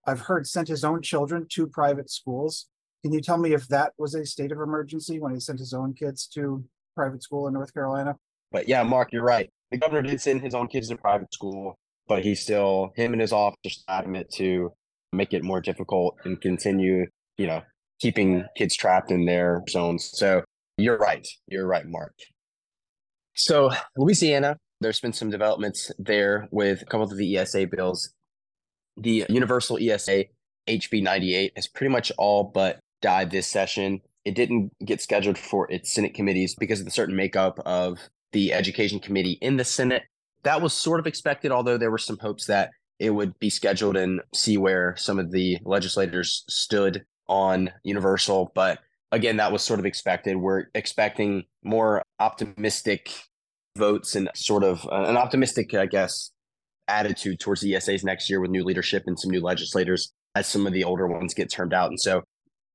I've 0.07 0.21
heard, 0.21 0.47
sent 0.47 0.69
his 0.69 0.85
own 0.85 1.03
children 1.03 1.47
to 1.53 1.67
private 1.67 2.11
schools. 2.11 2.69
Can 3.03 3.13
you 3.13 3.21
tell 3.21 3.39
me 3.39 3.53
if 3.53 3.67
that 3.69 3.93
was 3.99 4.15
a 4.15 4.25
state 4.25 4.53
of 4.53 4.61
emergency 4.61 5.19
when 5.19 5.35
he 5.35 5.41
sent 5.41 5.59
his 5.59 5.73
own 5.73 5.95
kids 5.95 6.27
to 6.29 6.65
private 6.95 7.23
school 7.23 7.49
in 7.49 7.55
North 7.55 7.75
Carolina? 7.75 8.17
But 8.53 8.69
yeah, 8.69 8.83
Mark, 8.83 9.09
you're 9.13 9.25
right. 9.25 9.49
The 9.71 9.79
governor 9.79 10.03
did 10.03 10.21
send 10.21 10.43
his 10.43 10.55
own 10.55 10.69
kids 10.69 10.89
to 10.89 10.97
private 10.97 11.33
school, 11.33 11.77
but 12.07 12.23
he 12.23 12.35
still, 12.35 12.93
him 12.95 13.13
and 13.13 13.21
his 13.21 13.33
office 13.33 13.83
adamant 13.89 14.31
to 14.35 14.73
make 15.13 15.33
it 15.33 15.43
more 15.43 15.61
difficult 15.61 16.17
and 16.25 16.41
continue, 16.41 17.07
you 17.39 17.47
know, 17.47 17.63
keeping 18.01 18.45
kids 18.57 18.77
trapped 18.77 19.11
in 19.11 19.25
their 19.25 19.63
zones. 19.69 20.11
So 20.13 20.43
you're 20.77 20.99
right. 20.99 21.27
You're 21.49 21.67
right, 21.67 21.87
Mark. 21.87 22.15
So 23.35 23.71
Louisiana, 23.97 24.59
there's 24.81 25.01
been 25.01 25.13
some 25.13 25.31
developments 25.31 25.91
there 25.99 26.49
with 26.51 26.83
a 26.83 26.85
couple 26.85 27.05
of 27.05 27.17
the 27.17 27.37
ESA 27.39 27.67
bills. 27.69 28.13
The 28.97 29.25
Universal 29.29 29.79
ESA 29.81 30.25
HB 30.69 31.03
98 31.03 31.53
has 31.57 31.69
pretty 31.69 31.93
much 31.93 32.13
all 32.19 32.45
but 32.45 32.79
died 33.01 33.31
this 33.31 33.47
session. 33.47 34.01
It 34.25 34.35
didn't 34.35 34.73
get 34.85 35.01
scheduled 35.01 35.39
for 35.39 35.71
its 35.71 35.95
Senate 35.95 36.15
committees 36.15 36.55
because 36.55 36.81
of 36.81 36.85
the 36.85 36.93
certain 36.93 37.17
makeup 37.17 37.59
of 37.65 37.99
the 38.33 38.53
Education 38.53 38.99
Committee 38.99 39.39
in 39.41 39.57
the 39.57 39.65
Senate. 39.65 40.03
That 40.45 40.61
was 40.61 40.73
sort 40.73 41.01
of 41.01 41.07
expected, 41.07 41.53
although 41.53 41.79
there 41.79 41.91
were 41.91 41.99
some 41.99 42.19
hopes 42.19 42.47
that 42.47 42.71
it 42.99 43.11
would 43.11 43.39
be 43.39 43.51
scheduled 43.51 43.97
and 43.97 44.21
see 44.35 44.59
where 44.59 44.95
some 44.97 45.19
of 45.19 45.31
the 45.31 45.59
legislators 45.65 46.45
stood 46.49 47.05
on 47.29 47.71
Universal. 47.85 48.53
But 48.55 48.81
again, 49.11 49.37
that 49.37 49.53
was 49.53 49.63
sort 49.63 49.81
of 49.81 49.87
expected. 49.87 50.37
We're 50.37 50.65
expecting 50.75 51.45
more 51.63 52.03
optimistic 52.19 53.13
votes 53.77 54.15
and 54.15 54.29
sort 54.35 54.65
of 54.65 54.87
uh, 54.87 55.05
an 55.05 55.17
optimistic, 55.17 55.75
I 55.75 55.87
guess, 55.87 56.31
attitude 56.89 57.41
towards 57.41 57.61
the 57.61 57.73
ESAs 57.73 58.05
next 58.05 58.29
year 58.29 58.41
with 58.41 58.51
new 58.51 58.65
leadership 58.65 59.05
and 59.07 59.19
some 59.19 59.31
new 59.31 59.41
legislators 59.41 60.13
as 60.35 60.47
some 60.47 60.67
of 60.67 60.73
the 60.73 60.85
older 60.85 61.07
ones 61.07 61.35
get 61.35 61.51
turned 61.51 61.73
out. 61.73 61.91
And 61.91 62.01
so 62.01 62.23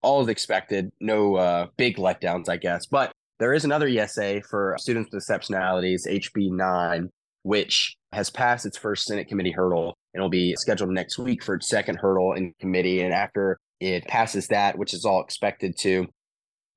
all 0.01 0.21
is 0.21 0.27
expected, 0.27 0.91
no 0.99 1.35
uh, 1.35 1.67
big 1.77 1.97
letdowns, 1.97 2.49
I 2.49 2.57
guess. 2.57 2.85
But 2.85 3.11
there 3.39 3.53
is 3.53 3.65
another 3.65 3.87
ESA 3.87 4.41
for 4.49 4.75
students 4.79 5.11
with 5.11 5.23
exceptionalities, 5.23 6.07
HB 6.07 6.51
9, 6.51 7.09
which 7.43 7.95
has 8.11 8.29
passed 8.29 8.65
its 8.65 8.77
first 8.77 9.05
Senate 9.05 9.27
committee 9.27 9.51
hurdle 9.51 9.95
and 10.13 10.21
will 10.21 10.29
be 10.29 10.55
scheduled 10.55 10.89
next 10.89 11.19
week 11.19 11.43
for 11.43 11.55
its 11.55 11.67
second 11.67 11.97
hurdle 11.97 12.33
in 12.33 12.53
committee. 12.59 13.01
And 13.01 13.13
after 13.13 13.59
it 13.79 14.05
passes 14.07 14.47
that, 14.47 14.77
which 14.77 14.93
is 14.93 15.05
all 15.05 15.21
expected 15.21 15.77
to, 15.79 16.07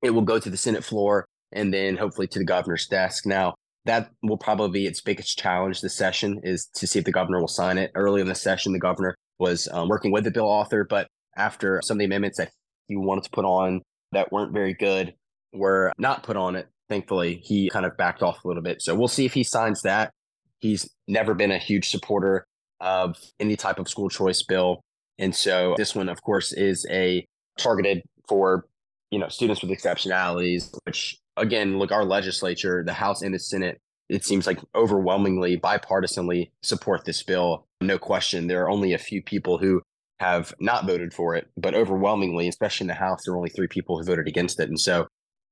it 0.03 0.11
will 0.11 0.23
go 0.23 0.39
to 0.39 0.51
the 0.51 0.57
Senate 0.57 0.85
floor 0.85 1.25
and 1.53 1.73
then 1.73 1.97
hopefully 1.97 2.27
to 2.29 2.39
the 2.39 2.45
governor's 2.45 2.87
desk. 2.87 3.27
Now, 3.27 3.55
that 3.87 4.11
will 4.23 4.37
probably 4.37 4.81
be 4.81 4.87
its 4.87 5.01
biggest 5.01 5.39
challenge 5.39 5.81
this 5.81 5.97
session 5.97 6.41
is 6.45 6.69
to 6.75 6.87
see 6.87 6.99
if 6.99 7.07
the 7.07 7.13
governor 7.13 7.41
will 7.41 7.49
sign 7.49 7.79
it. 7.79 7.91
Early 7.95 8.21
in 8.21 8.29
the 8.29 8.35
session, 8.35 8.73
the 8.73 8.79
governor 8.79 9.15
was 9.39 9.67
um, 9.73 9.89
working 9.89 10.13
with 10.13 10.25
the 10.25 10.31
bill 10.31 10.47
author, 10.47 10.85
but 10.85 11.09
after 11.37 11.81
some 11.83 11.97
of 11.97 12.01
the 12.01 12.05
amendments, 12.05 12.37
that 12.37 12.51
he 12.89 12.97
wanted 12.97 13.25
to 13.25 13.31
put 13.31 13.47
on 13.47 13.81
that 14.13 14.31
weren't 14.31 14.53
very 14.53 14.75
good 14.75 15.15
were 15.53 15.93
not 15.99 16.23
put 16.23 16.37
on 16.37 16.57
it. 16.57 16.69
Thankfully, 16.89 17.41
he 17.45 17.71
kind 17.71 17.87
of 17.87 17.97
backed 17.97 18.23
off 18.23 18.45
a 18.45 18.49
little 18.49 18.63
bit. 18.63 18.83
So 18.83 18.95
we'll 18.95 19.09
see 19.09 19.25
if 19.25 19.35
he 19.35 19.45
signs 19.45 19.83
that. 19.83 20.13
He's 20.59 20.91
never 21.07 21.35
been 21.35 21.53
a 21.53 21.59
huge 21.59 21.89
supporter 21.89 22.45
of 22.81 23.17
any 23.39 23.57
type 23.57 23.79
of 23.79 23.89
school 23.89 24.09
choice 24.09 24.43
bill. 24.43 24.81
And 25.19 25.35
so 25.35 25.75
this 25.77 25.95
one, 25.95 26.09
of 26.09 26.23
course, 26.23 26.53
is 26.53 26.87
a 26.91 27.27
targeted 27.59 28.03
for, 28.29 28.67
you 29.11 29.19
know, 29.19 29.29
students 29.29 29.63
with 29.63 29.71
exceptionalities, 29.71 30.75
which 30.85 31.19
again, 31.37 31.79
look, 31.79 31.93
our 31.93 32.05
legislature, 32.05 32.83
the 32.85 32.93
House 32.93 33.23
and 33.23 33.35
the 33.35 33.39
Senate, 33.39 33.79
it 34.09 34.25
seems 34.25 34.47
like 34.47 34.59
overwhelmingly 34.75 35.57
bipartisanly 35.59 36.51
support 36.63 37.05
this 37.05 37.23
bill. 37.23 37.67
No 37.81 37.99
question. 37.99 38.47
There 38.49 38.63
are 38.65 38.71
only 38.71 38.93
a 38.93 38.99
few 38.99 39.23
people 39.23 39.59
who 39.59 39.83
have 40.19 40.53
not 40.61 40.87
voted 40.87 41.15
for 41.15 41.35
it, 41.35 41.49
but 41.57 41.75
overwhelmingly, 41.75 42.49
especially 42.49 42.85
in 42.85 42.89
the 42.89 42.95
House, 42.95 43.21
there 43.25 43.35
are 43.35 43.37
only 43.37 43.51
three 43.51 43.69
people 43.69 43.97
who 43.99 44.05
voted 44.05 44.27
against 44.27 44.59
it. 44.59 44.69
And 44.69 44.81
so 44.81 45.07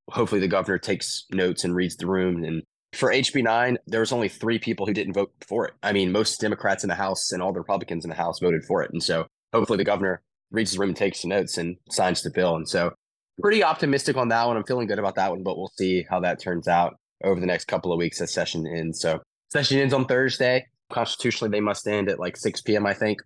hopefully 0.09 0.41
the 0.41 0.49
governor 0.49 0.79
takes 0.79 1.25
notes 1.33 1.65
and 1.65 1.75
reads 1.75 1.97
the 1.97 2.07
room 2.07 2.45
and 2.45 2.63
for 2.95 3.13
HB9, 3.13 3.77
there 3.87 4.01
was 4.01 4.13
only 4.13 4.29
three 4.29 4.59
people 4.59 4.87
who 4.87 4.95
didn't 4.95 5.13
vote 5.13 5.31
for 5.47 5.67
it. 5.67 5.75
I 5.83 5.93
mean, 5.93 6.11
most 6.11 6.41
Democrats 6.41 6.85
in 6.85 6.89
the 6.89 6.95
House 6.95 7.33
and 7.33 7.43
all 7.43 7.53
the 7.53 7.61
Republicans 7.61 8.05
in 8.05 8.09
the 8.09 8.17
House 8.17 8.39
voted 8.41 8.65
for 8.65 8.83
it. 8.83 8.91
And 8.93 9.03
so 9.03 9.27
hopefully 9.53 9.77
the 9.77 9.85
governor 9.85 10.23
reads 10.51 10.73
the 10.73 10.79
room 10.79 10.91
and 10.91 10.97
takes 10.97 11.23
the 11.23 11.29
notes 11.29 11.59
and 11.59 11.77
signs 11.91 12.23
the 12.23 12.31
bill. 12.31 12.57
And 12.57 12.69
so 12.69 12.93
pretty 13.41 13.63
optimistic 13.63 14.17
on 14.17 14.29
that 14.29 14.47
one. 14.47 14.57
I'm 14.57 14.65
feeling 14.65 14.87
good 14.87 14.99
about 14.99 15.17
that 15.17 15.31
one, 15.31 15.43
but 15.43 15.57
we'll 15.57 15.73
see 15.77 16.07
how 16.09 16.21
that 16.21 16.41
turns 16.41 16.67
out 16.67 16.97
over 17.25 17.41
the 17.41 17.47
next 17.47 17.67
couple 17.67 17.93
of 17.93 17.99
weeks 17.99 18.21
as 18.21 18.33
session 18.33 18.67
ends. 18.67 19.01
So 19.01 19.21
session 19.51 19.79
ends 19.79 19.95
on 19.95 20.07
Thursday. 20.07 20.67
Constitutionally, 20.91 21.51
they 21.51 21.61
must 21.61 21.87
end 21.87 22.09
at 22.09 22.19
like 22.19 22.37
6 22.37 22.63
p.m., 22.63 22.87
I 22.87 22.95
think. 22.95 23.21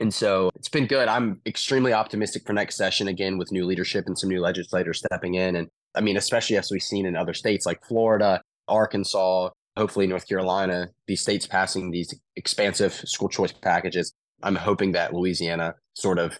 And 0.00 0.12
so 0.12 0.50
it's 0.56 0.68
been 0.68 0.86
good. 0.86 1.08
I'm 1.08 1.40
extremely 1.46 1.92
optimistic 1.92 2.44
for 2.46 2.54
next 2.54 2.76
session 2.76 3.06
again 3.06 3.38
with 3.38 3.52
new 3.52 3.66
leadership 3.66 4.06
and 4.06 4.18
some 4.18 4.30
new 4.30 4.40
legislators 4.40 4.98
stepping 4.98 5.34
in. 5.34 5.56
And 5.56 5.68
I 5.94 6.00
mean, 6.00 6.16
especially 6.16 6.56
as 6.56 6.70
we've 6.70 6.82
seen 6.82 7.06
in 7.06 7.16
other 7.16 7.34
states 7.34 7.66
like 7.66 7.84
Florida, 7.86 8.42
Arkansas, 8.68 9.50
hopefully 9.76 10.06
North 10.06 10.28
Carolina, 10.28 10.88
these 11.06 11.20
states 11.20 11.46
passing 11.46 11.90
these 11.90 12.14
expansive 12.36 12.92
school 12.92 13.28
choice 13.28 13.52
packages. 13.52 14.12
I'm 14.42 14.56
hoping 14.56 14.92
that 14.92 15.12
Louisiana 15.12 15.74
sort 15.94 16.18
of 16.18 16.38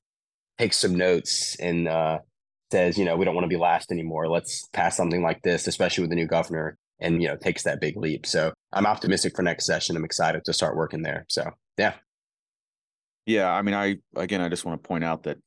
takes 0.59 0.77
some 0.77 0.95
notes 0.95 1.57
and 1.61 1.89
uh, 1.89 2.19
says, 2.71 2.99
you 2.99 3.05
know, 3.05 3.17
we 3.17 3.25
don't 3.25 3.35
want 3.35 3.45
to 3.45 3.49
be 3.49 3.57
last 3.57 3.91
anymore. 3.91 4.29
Let's 4.29 4.69
pass 4.73 4.97
something 4.97 5.23
like 5.23 5.43
this, 5.43 5.67
especially 5.67 6.03
with 6.03 6.11
the 6.11 6.17
new 6.17 6.27
governor, 6.27 6.77
and 7.01 7.23
you 7.23 7.29
know, 7.29 7.37
takes 7.37 7.63
that 7.65 7.81
big 7.81 7.97
leap. 7.97 8.27
So 8.27 8.53
I'm 8.73 8.87
optimistic 8.87 9.35
for 9.35 9.43
next 9.43 9.67
session. 9.67 9.97
I'm 9.97 10.05
excited 10.05 10.45
to 10.45 10.53
start 10.53 10.77
working 10.77 11.03
there. 11.03 11.27
So 11.29 11.51
yeah. 11.79 11.95
Yeah, 13.27 13.51
I 13.51 13.63
mean, 13.63 13.75
I 13.75 13.97
again, 14.17 14.41
I 14.41 14.49
just 14.49 14.65
want 14.65 14.83
to 14.83 14.89
point 14.89 15.05
out 15.05 15.25
that 15.25 15.39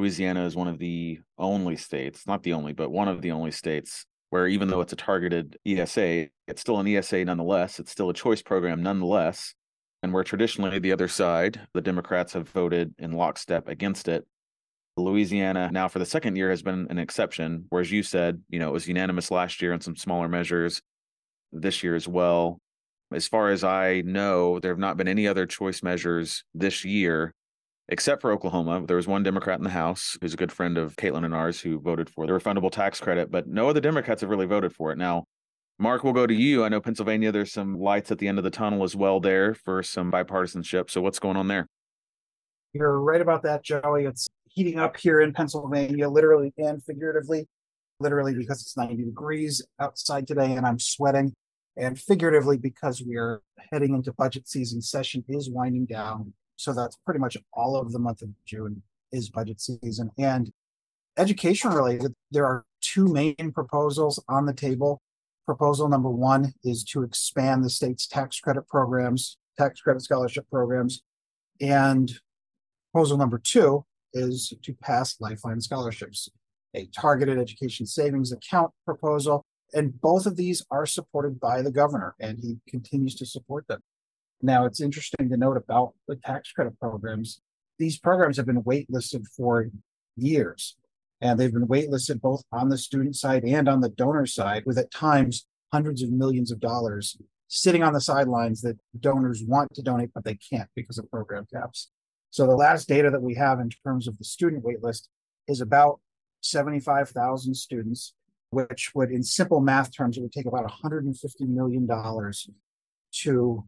Louisiana 0.00 0.46
is 0.46 0.56
one 0.56 0.66
of 0.66 0.78
the 0.78 1.20
only 1.36 1.76
states, 1.76 2.26
not 2.26 2.42
the 2.42 2.54
only, 2.54 2.72
but 2.72 2.90
one 2.90 3.06
of 3.06 3.20
the 3.20 3.32
only 3.32 3.50
states 3.50 4.06
where 4.30 4.46
even 4.46 4.68
though 4.68 4.80
it's 4.80 4.94
a 4.94 4.96
targeted 4.96 5.58
ESA, 5.66 6.28
it's 6.48 6.60
still 6.62 6.80
an 6.80 6.88
ESA 6.88 7.22
nonetheless. 7.26 7.78
It's 7.78 7.90
still 7.90 8.08
a 8.08 8.14
choice 8.14 8.40
program 8.40 8.82
nonetheless. 8.82 9.54
And 10.02 10.14
where 10.14 10.24
traditionally 10.24 10.78
the 10.78 10.92
other 10.92 11.06
side, 11.08 11.60
the 11.74 11.82
Democrats 11.82 12.32
have 12.32 12.48
voted 12.48 12.94
in 12.98 13.12
lockstep 13.12 13.68
against 13.68 14.08
it. 14.08 14.26
Louisiana 14.96 15.68
now 15.70 15.86
for 15.86 15.98
the 15.98 16.06
second 16.06 16.36
year 16.36 16.48
has 16.48 16.62
been 16.62 16.86
an 16.88 16.98
exception, 16.98 17.66
whereas 17.68 17.92
you 17.92 18.02
said, 18.02 18.40
you 18.48 18.58
know, 18.58 18.70
it 18.70 18.72
was 18.72 18.88
unanimous 18.88 19.30
last 19.30 19.60
year 19.60 19.74
on 19.74 19.82
some 19.82 19.96
smaller 19.96 20.28
measures 20.28 20.80
this 21.52 21.82
year 21.82 21.94
as 21.94 22.08
well. 22.08 22.58
As 23.12 23.28
far 23.28 23.50
as 23.50 23.64
I 23.64 24.00
know, 24.00 24.60
there 24.60 24.70
have 24.70 24.78
not 24.78 24.96
been 24.96 25.08
any 25.08 25.28
other 25.28 25.44
choice 25.44 25.82
measures 25.82 26.42
this 26.54 26.86
year 26.86 27.34
except 27.90 28.22
for 28.22 28.32
Oklahoma. 28.32 28.84
There 28.86 28.96
was 28.96 29.06
one 29.06 29.22
Democrat 29.22 29.58
in 29.58 29.64
the 29.64 29.70
House 29.70 30.16
who's 30.20 30.34
a 30.34 30.36
good 30.36 30.52
friend 30.52 30.78
of 30.78 30.96
Caitlin 30.96 31.24
and 31.24 31.34
ours 31.34 31.60
who 31.60 31.80
voted 31.80 32.08
for 32.08 32.26
the 32.26 32.32
refundable 32.32 32.70
tax 32.70 33.00
credit, 33.00 33.30
but 33.30 33.46
no 33.46 33.68
other 33.68 33.80
Democrats 33.80 34.20
have 34.20 34.30
really 34.30 34.46
voted 34.46 34.72
for 34.72 34.92
it. 34.92 34.98
Now, 34.98 35.24
Mark, 35.78 36.04
we'll 36.04 36.12
go 36.12 36.26
to 36.26 36.34
you. 36.34 36.64
I 36.64 36.68
know 36.68 36.80
Pennsylvania, 36.80 37.32
there's 37.32 37.52
some 37.52 37.78
lights 37.78 38.10
at 38.10 38.18
the 38.18 38.28
end 38.28 38.38
of 38.38 38.44
the 38.44 38.50
tunnel 38.50 38.84
as 38.84 38.94
well 38.94 39.18
there 39.18 39.54
for 39.54 39.82
some 39.82 40.12
bipartisanship. 40.12 40.90
So 40.90 41.00
what's 41.00 41.18
going 41.18 41.36
on 41.36 41.48
there? 41.48 41.66
You're 42.72 43.00
right 43.00 43.20
about 43.20 43.42
that, 43.42 43.64
Joey. 43.64 44.04
It's 44.04 44.28
heating 44.48 44.78
up 44.78 44.96
here 44.96 45.20
in 45.20 45.32
Pennsylvania, 45.32 46.08
literally 46.08 46.52
and 46.58 46.82
figuratively. 46.84 47.48
Literally 47.98 48.34
because 48.34 48.62
it's 48.62 48.76
90 48.78 49.04
degrees 49.04 49.62
outside 49.78 50.26
today 50.26 50.52
and 50.52 50.66
I'm 50.66 50.78
sweating, 50.78 51.34
and 51.76 51.98
figuratively 52.00 52.56
because 52.56 53.02
we 53.06 53.16
are 53.16 53.42
heading 53.70 53.94
into 53.94 54.12
budget 54.14 54.48
season. 54.48 54.80
Session 54.80 55.22
is 55.28 55.50
winding 55.50 55.84
down. 55.84 56.32
So 56.60 56.74
that's 56.74 56.98
pretty 57.06 57.20
much 57.20 57.38
all 57.54 57.74
of 57.74 57.90
the 57.90 57.98
month 57.98 58.20
of 58.20 58.28
June 58.44 58.82
is 59.12 59.30
budget 59.30 59.62
season. 59.62 60.10
And 60.18 60.52
education 61.16 61.70
related, 61.70 62.14
there 62.30 62.44
are 62.44 62.66
two 62.82 63.08
main 63.08 63.50
proposals 63.54 64.22
on 64.28 64.44
the 64.44 64.52
table. 64.52 65.00
Proposal 65.46 65.88
number 65.88 66.10
one 66.10 66.52
is 66.62 66.84
to 66.84 67.02
expand 67.02 67.64
the 67.64 67.70
state's 67.70 68.06
tax 68.06 68.38
credit 68.40 68.68
programs, 68.68 69.38
tax 69.58 69.80
credit 69.80 70.02
scholarship 70.02 70.44
programs. 70.50 71.00
And 71.62 72.12
proposal 72.92 73.16
number 73.16 73.38
two 73.38 73.86
is 74.12 74.52
to 74.62 74.74
pass 74.74 75.18
Lifeline 75.18 75.62
scholarships, 75.62 76.28
a 76.74 76.86
targeted 76.94 77.38
education 77.38 77.86
savings 77.86 78.32
account 78.32 78.70
proposal. 78.84 79.46
And 79.72 79.98
both 79.98 80.26
of 80.26 80.36
these 80.36 80.62
are 80.70 80.84
supported 80.84 81.40
by 81.40 81.62
the 81.62 81.70
governor, 81.70 82.16
and 82.20 82.38
he 82.38 82.58
continues 82.68 83.14
to 83.14 83.24
support 83.24 83.66
them. 83.66 83.80
Now, 84.42 84.64
it's 84.64 84.80
interesting 84.80 85.28
to 85.28 85.36
note 85.36 85.56
about 85.56 85.94
the 86.08 86.16
tax 86.16 86.52
credit 86.52 86.78
programs. 86.80 87.40
These 87.78 87.98
programs 87.98 88.36
have 88.36 88.46
been 88.46 88.62
waitlisted 88.62 89.26
for 89.36 89.70
years, 90.16 90.76
and 91.20 91.38
they've 91.38 91.52
been 91.52 91.66
waitlisted 91.66 92.20
both 92.20 92.42
on 92.52 92.68
the 92.68 92.78
student 92.78 93.16
side 93.16 93.44
and 93.44 93.68
on 93.68 93.80
the 93.80 93.88
donor 93.88 94.26
side, 94.26 94.64
with 94.66 94.78
at 94.78 94.90
times 94.90 95.46
hundreds 95.72 96.02
of 96.02 96.10
millions 96.10 96.50
of 96.50 96.60
dollars 96.60 97.16
sitting 97.48 97.82
on 97.82 97.92
the 97.92 98.00
sidelines 98.00 98.62
that 98.62 98.78
donors 98.98 99.42
want 99.42 99.74
to 99.74 99.82
donate, 99.82 100.10
but 100.14 100.24
they 100.24 100.36
can't 100.36 100.68
because 100.74 100.98
of 100.98 101.10
program 101.10 101.46
caps. 101.52 101.90
So 102.30 102.46
the 102.46 102.54
last 102.54 102.88
data 102.88 103.10
that 103.10 103.22
we 103.22 103.34
have 103.34 103.58
in 103.58 103.70
terms 103.84 104.06
of 104.06 104.16
the 104.18 104.24
student 104.24 104.64
waitlist 104.64 105.08
is 105.48 105.60
about 105.60 106.00
75,000 106.42 107.54
students, 107.54 108.14
which 108.50 108.92
would, 108.94 109.10
in 109.10 109.24
simple 109.24 109.60
math 109.60 109.94
terms, 109.94 110.16
it 110.16 110.20
would 110.20 110.32
take 110.32 110.46
about 110.46 110.70
$150 110.70 111.12
million 111.40 111.88
to 113.12 113.64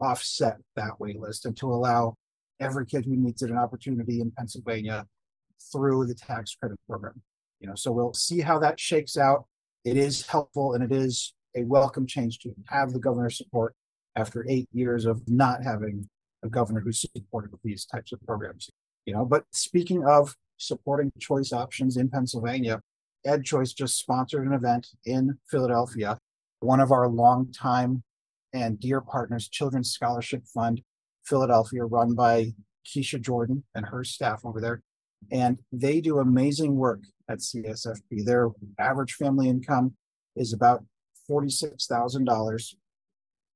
offset 0.00 0.58
that 0.76 0.98
wait 0.98 1.18
list 1.18 1.46
and 1.46 1.56
to 1.56 1.72
allow 1.72 2.14
every 2.60 2.86
kid 2.86 3.04
who 3.04 3.16
needs 3.16 3.42
it 3.42 3.50
an 3.50 3.58
opportunity 3.58 4.20
in 4.20 4.30
Pennsylvania 4.30 5.06
through 5.72 6.06
the 6.06 6.14
tax 6.14 6.54
credit 6.54 6.78
program. 6.88 7.22
You 7.60 7.68
know, 7.68 7.74
so 7.74 7.92
we'll 7.92 8.14
see 8.14 8.40
how 8.40 8.58
that 8.60 8.78
shakes 8.78 9.16
out. 9.16 9.46
It 9.84 9.96
is 9.96 10.26
helpful 10.26 10.74
and 10.74 10.84
it 10.84 10.92
is 10.92 11.34
a 11.56 11.64
welcome 11.64 12.06
change 12.06 12.38
to 12.40 12.54
have 12.68 12.92
the 12.92 12.98
governor's 12.98 13.38
support 13.38 13.74
after 14.16 14.44
eight 14.48 14.68
years 14.72 15.06
of 15.06 15.22
not 15.28 15.62
having 15.62 16.08
a 16.42 16.48
governor 16.48 16.80
who 16.80 16.92
supported 16.92 17.50
these 17.62 17.84
types 17.84 18.12
of 18.12 18.20
programs. 18.26 18.70
You 19.06 19.14
know, 19.14 19.24
but 19.24 19.44
speaking 19.52 20.04
of 20.04 20.34
supporting 20.56 21.12
choice 21.18 21.52
options 21.52 21.96
in 21.96 22.08
Pennsylvania, 22.08 22.80
EdChoice 23.26 23.74
just 23.74 23.98
sponsored 23.98 24.46
an 24.46 24.52
event 24.52 24.88
in 25.04 25.38
Philadelphia. 25.50 26.18
One 26.60 26.80
of 26.80 26.92
our 26.92 27.08
longtime 27.08 28.02
and 28.54 28.80
Dear 28.80 29.00
Partners 29.00 29.48
Children's 29.48 29.90
Scholarship 29.90 30.44
Fund, 30.46 30.80
Philadelphia, 31.26 31.84
run 31.84 32.14
by 32.14 32.52
Keisha 32.86 33.20
Jordan 33.20 33.64
and 33.74 33.84
her 33.86 34.04
staff 34.04 34.42
over 34.44 34.60
there. 34.60 34.80
And 35.30 35.58
they 35.72 36.00
do 36.00 36.18
amazing 36.18 36.76
work 36.76 37.00
at 37.28 37.38
CSFP. 37.38 38.24
Their 38.24 38.50
average 38.78 39.14
family 39.14 39.48
income 39.48 39.94
is 40.36 40.52
about 40.52 40.84
$46,000. 41.30 42.74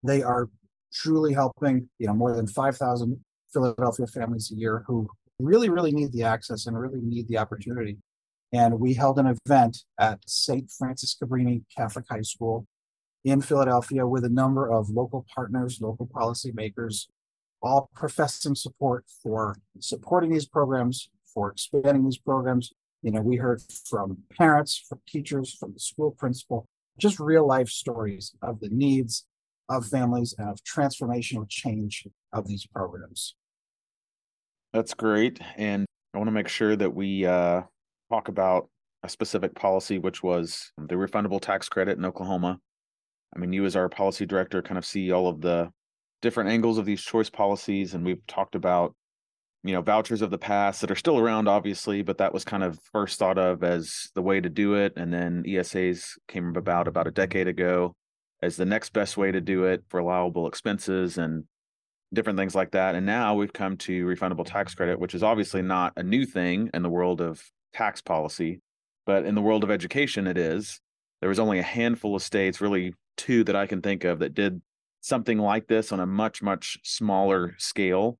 They 0.02 0.22
are 0.22 0.48
truly 0.92 1.32
helping, 1.32 1.88
you 1.98 2.06
know, 2.06 2.14
more 2.14 2.34
than 2.34 2.46
5,000 2.46 3.24
Philadelphia 3.52 4.06
families 4.06 4.50
a 4.50 4.56
year 4.56 4.84
who 4.86 5.08
really, 5.38 5.68
really 5.68 5.92
need 5.92 6.12
the 6.12 6.24
access 6.24 6.66
and 6.66 6.78
really 6.78 7.00
need 7.00 7.28
the 7.28 7.38
opportunity. 7.38 7.98
And 8.52 8.80
we 8.80 8.94
held 8.94 9.18
an 9.18 9.36
event 9.46 9.84
at 10.00 10.20
St. 10.26 10.70
Francis 10.70 11.14
Cabrini 11.22 11.62
Catholic 11.76 12.06
High 12.10 12.22
School 12.22 12.66
in 13.30 13.40
Philadelphia 13.40 14.06
with 14.06 14.24
a 14.24 14.28
number 14.28 14.70
of 14.70 14.90
local 14.90 15.26
partners, 15.34 15.80
local 15.80 16.06
policymakers, 16.06 17.06
all 17.62 17.90
professing 17.94 18.54
support 18.54 19.04
for 19.22 19.56
supporting 19.80 20.30
these 20.30 20.46
programs, 20.46 21.10
for 21.32 21.50
expanding 21.50 22.04
these 22.04 22.18
programs. 22.18 22.72
You 23.02 23.12
know, 23.12 23.20
we 23.20 23.36
heard 23.36 23.62
from 23.88 24.18
parents, 24.36 24.84
from 24.88 25.00
teachers, 25.06 25.54
from 25.54 25.72
the 25.72 25.80
school 25.80 26.10
principal, 26.12 26.66
just 26.98 27.20
real 27.20 27.46
life 27.46 27.68
stories 27.68 28.34
of 28.42 28.60
the 28.60 28.68
needs 28.68 29.24
of 29.68 29.86
families 29.86 30.34
and 30.38 30.48
of 30.48 30.58
transformational 30.64 31.48
change 31.48 32.06
of 32.32 32.46
these 32.46 32.66
programs. 32.66 33.34
That's 34.72 34.94
great. 34.94 35.40
And 35.56 35.86
I 36.14 36.18
want 36.18 36.28
to 36.28 36.32
make 36.32 36.48
sure 36.48 36.76
that 36.76 36.94
we 36.94 37.24
uh, 37.24 37.62
talk 38.10 38.28
about 38.28 38.68
a 39.02 39.08
specific 39.08 39.54
policy, 39.54 39.98
which 39.98 40.22
was 40.22 40.72
the 40.76 40.96
refundable 40.96 41.40
tax 41.40 41.68
credit 41.68 41.98
in 41.98 42.04
Oklahoma. 42.04 42.58
I 43.34 43.38
mean, 43.38 43.52
you 43.52 43.64
as 43.64 43.76
our 43.76 43.88
policy 43.88 44.26
director 44.26 44.62
kind 44.62 44.78
of 44.78 44.84
see 44.84 45.12
all 45.12 45.28
of 45.28 45.40
the 45.40 45.70
different 46.22 46.50
angles 46.50 46.78
of 46.78 46.86
these 46.86 47.02
choice 47.02 47.30
policies, 47.30 47.94
and 47.94 48.04
we've 48.04 48.26
talked 48.26 48.54
about 48.54 48.94
you 49.64 49.72
know, 49.72 49.82
vouchers 49.82 50.22
of 50.22 50.30
the 50.30 50.38
past 50.38 50.80
that 50.80 50.90
are 50.90 50.96
still 50.96 51.18
around, 51.18 51.48
obviously, 51.48 52.02
but 52.02 52.18
that 52.18 52.32
was 52.32 52.44
kind 52.44 52.62
of 52.62 52.78
first 52.92 53.18
thought 53.18 53.38
of 53.38 53.64
as 53.64 54.08
the 54.14 54.22
way 54.22 54.40
to 54.40 54.48
do 54.48 54.74
it. 54.74 54.92
And 54.96 55.12
then 55.12 55.42
ESAs 55.44 56.12
came 56.28 56.54
about 56.56 56.86
about 56.86 57.08
a 57.08 57.12
decade 57.12 57.48
ago 57.48 57.94
as 58.40 58.56
the 58.56 58.64
next 58.64 58.92
best 58.92 59.16
way 59.16 59.32
to 59.32 59.40
do 59.40 59.64
it 59.64 59.82
for 59.88 59.98
allowable 59.98 60.46
expenses 60.46 61.18
and 61.18 61.44
different 62.14 62.38
things 62.38 62.54
like 62.54 62.70
that. 62.70 62.94
And 62.94 63.04
now 63.04 63.34
we've 63.34 63.52
come 63.52 63.76
to 63.78 64.06
refundable 64.06 64.46
tax 64.46 64.74
credit, 64.74 65.00
which 65.00 65.14
is 65.14 65.24
obviously 65.24 65.60
not 65.60 65.92
a 65.96 66.02
new 66.04 66.24
thing 66.24 66.70
in 66.72 66.82
the 66.82 66.88
world 66.88 67.20
of 67.20 67.42
tax 67.72 68.00
policy, 68.00 68.60
but 69.06 69.26
in 69.26 69.34
the 69.34 69.42
world 69.42 69.64
of 69.64 69.70
education, 69.72 70.28
it 70.28 70.38
is. 70.38 70.80
There 71.20 71.28
was 71.28 71.40
only 71.40 71.58
a 71.58 71.64
handful 71.64 72.14
of 72.14 72.22
states, 72.22 72.60
really 72.60 72.94
two 73.18 73.44
that 73.44 73.56
I 73.56 73.66
can 73.66 73.82
think 73.82 74.04
of, 74.04 74.20
that 74.20 74.32
did 74.32 74.62
something 75.00 75.38
like 75.38 75.66
this 75.66 75.92
on 75.92 76.00
a 76.00 76.06
much, 76.06 76.42
much 76.42 76.78
smaller 76.82 77.54
scale. 77.58 78.18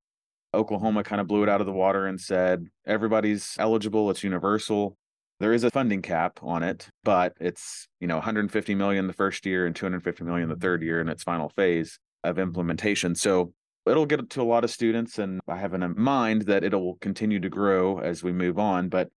Oklahoma 0.53 1.05
kind 1.05 1.21
of 1.21 1.27
blew 1.27 1.43
it 1.43 1.49
out 1.49 1.61
of 1.61 1.67
the 1.67 1.73
water 1.73 2.07
and 2.07 2.21
said, 2.21 2.67
everybody's 2.87 3.57
eligible, 3.59 4.11
it's 4.11 4.25
universal. 4.25 4.97
There 5.41 5.53
is 5.53 5.65
a 5.65 5.71
funding 5.71 6.03
cap 6.03 6.41
on 6.43 6.63
it, 6.63 6.89
but 7.05 7.35
it's, 7.41 7.87
you 8.01 8.09
know, 8.09 8.17
150 8.17 8.75
million 8.75 9.07
the 9.07 9.13
first 9.13 9.47
year 9.47 9.67
and 9.67 9.77
250 9.77 10.25
million 10.25 10.49
the 10.49 10.57
third 10.57 10.83
year 10.83 11.01
in 11.01 11.09
its 11.09 11.23
final 11.23 11.49
phase 11.51 11.99
of 12.25 12.39
implementation. 12.39 13.15
So 13.15 13.53
it'll 13.87 14.07
get 14.07 14.29
to 14.29 14.43
a 14.43 14.45
lot 14.45 14.65
of 14.65 14.71
students 14.71 15.19
and 15.19 15.41
I 15.47 15.57
have 15.57 15.75
in 15.75 15.95
mind 15.97 16.43
that 16.43 16.65
it'll 16.65 16.97
continue 16.97 17.41
to 17.41 17.49
grow 17.49 17.99
as 17.99 18.23
we 18.23 18.33
move 18.33 18.59
on, 18.59 18.89
but 18.89 19.09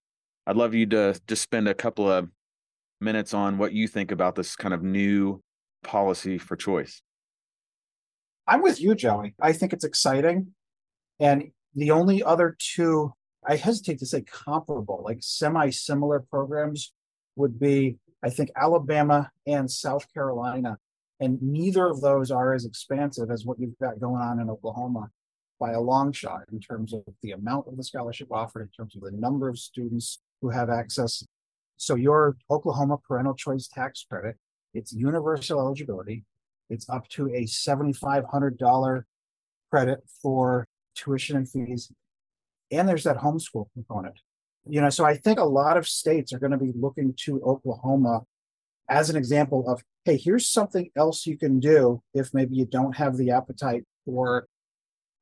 I'd 0.46 0.56
love 0.56 0.74
you 0.74 0.86
to 0.88 1.20
just 1.28 1.42
spend 1.42 1.68
a 1.68 1.74
couple 1.74 2.10
of 2.10 2.30
minutes 3.00 3.34
on 3.34 3.58
what 3.58 3.74
you 3.74 3.88
think 3.88 4.12
about 4.12 4.36
this 4.36 4.56
kind 4.56 4.74
of 4.74 4.84
new 4.84 5.42
policy 5.84 6.38
for 6.38 6.56
choice. 6.56 7.02
I'm 8.48 8.62
with 8.62 8.82
you, 8.82 8.96
Joey. 8.96 9.36
I 9.40 9.54
think 9.54 9.74
it's 9.74 9.86
exciting. 9.86 10.54
And 11.20 11.52
the 11.76 11.92
only 11.92 12.24
other 12.24 12.56
two, 12.60 13.14
I 13.48 13.56
hesitate 13.56 14.00
to 14.00 14.06
say 14.06 14.22
comparable, 14.22 15.02
like 15.06 15.20
semi 15.22 15.70
similar 15.70 16.20
programs 16.20 16.94
would 17.36 17.60
be, 17.60 17.98
I 18.24 18.30
think, 18.30 18.50
Alabama 18.56 19.32
and 19.48 19.70
South 19.70 20.12
Carolina. 20.14 20.78
And 21.20 21.42
neither 21.42 21.88
of 21.88 22.02
those 22.02 22.32
are 22.32 22.54
as 22.54 22.66
expansive 22.66 23.30
as 23.30 23.46
what 23.46 23.60
you've 23.60 23.78
got 23.80 24.00
going 24.00 24.22
on 24.22 24.40
in 24.40 24.50
Oklahoma 24.50 25.10
by 25.60 25.72
a 25.74 25.80
long 25.80 26.12
shot 26.12 26.42
in 26.52 26.60
terms 26.60 26.92
of 26.92 27.04
the 27.22 27.32
amount 27.32 27.68
of 27.68 27.78
the 27.78 27.84
scholarship 27.84 28.32
offered, 28.32 28.64
in 28.64 28.70
terms 28.70 28.96
of 28.96 29.04
the 29.04 29.12
number 29.12 29.48
of 29.48 29.60
students 29.60 30.20
who 30.42 30.50
have 30.50 30.72
access. 30.72 31.24
So 31.78 31.96
your 31.96 32.36
Oklahoma 32.50 32.98
parental 33.08 33.36
choice 33.36 33.68
tax 33.68 34.04
credit, 34.10 34.38
it's 34.74 34.94
universal 34.94 35.60
eligibility. 35.60 36.24
It's 36.70 36.90
up 36.90 37.08
to 37.10 37.28
a 37.28 37.44
$7,500 37.44 39.04
credit 39.70 40.00
for 40.22 40.68
tuition 40.96 41.38
and 41.38 41.50
fees. 41.50 41.92
And 42.72 42.88
there's 42.88 43.04
that 43.04 43.18
homeschool 43.18 43.66
component. 43.74 44.20
You 44.66 44.82
know, 44.82 44.90
so 44.90 45.04
I 45.06 45.18
think 45.18 45.40
a 45.40 45.44
lot 45.44 45.78
of 45.78 45.88
states 45.88 46.32
are 46.34 46.40
going 46.40 46.52
to 46.52 46.58
be 46.58 46.72
looking 46.76 47.14
to 47.26 47.42
Oklahoma 47.42 48.22
as 48.90 49.10
an 49.10 49.16
example 49.16 49.68
of, 49.68 49.82
hey, 50.06 50.18
here's 50.18 50.48
something 50.48 50.90
else 50.96 51.26
you 51.26 51.38
can 51.38 51.60
do 51.60 52.02
if 52.14 52.34
maybe 52.34 52.56
you 52.56 52.66
don't 52.66 52.96
have 52.96 53.18
the 53.18 53.32
appetite 53.32 53.84
for 54.06 54.48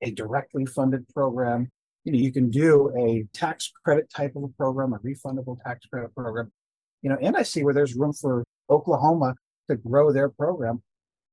a 0.01 0.11
directly 0.11 0.65
funded 0.65 1.07
program. 1.09 1.69
You 2.03 2.13
know, 2.13 2.19
you 2.19 2.31
can 2.31 2.49
do 2.49 2.91
a 2.97 3.25
tax 3.33 3.71
credit 3.83 4.09
type 4.13 4.35
of 4.35 4.43
a 4.43 4.47
program, 4.49 4.93
a 4.93 4.99
refundable 4.99 5.57
tax 5.63 5.85
credit 5.85 6.13
program. 6.15 6.51
You 7.01 7.09
know, 7.09 7.17
and 7.21 7.35
I 7.37 7.43
see 7.43 7.63
where 7.63 7.73
there's 7.73 7.95
room 7.95 8.13
for 8.13 8.43
Oklahoma 8.69 9.35
to 9.69 9.75
grow 9.75 10.11
their 10.11 10.29
program. 10.29 10.81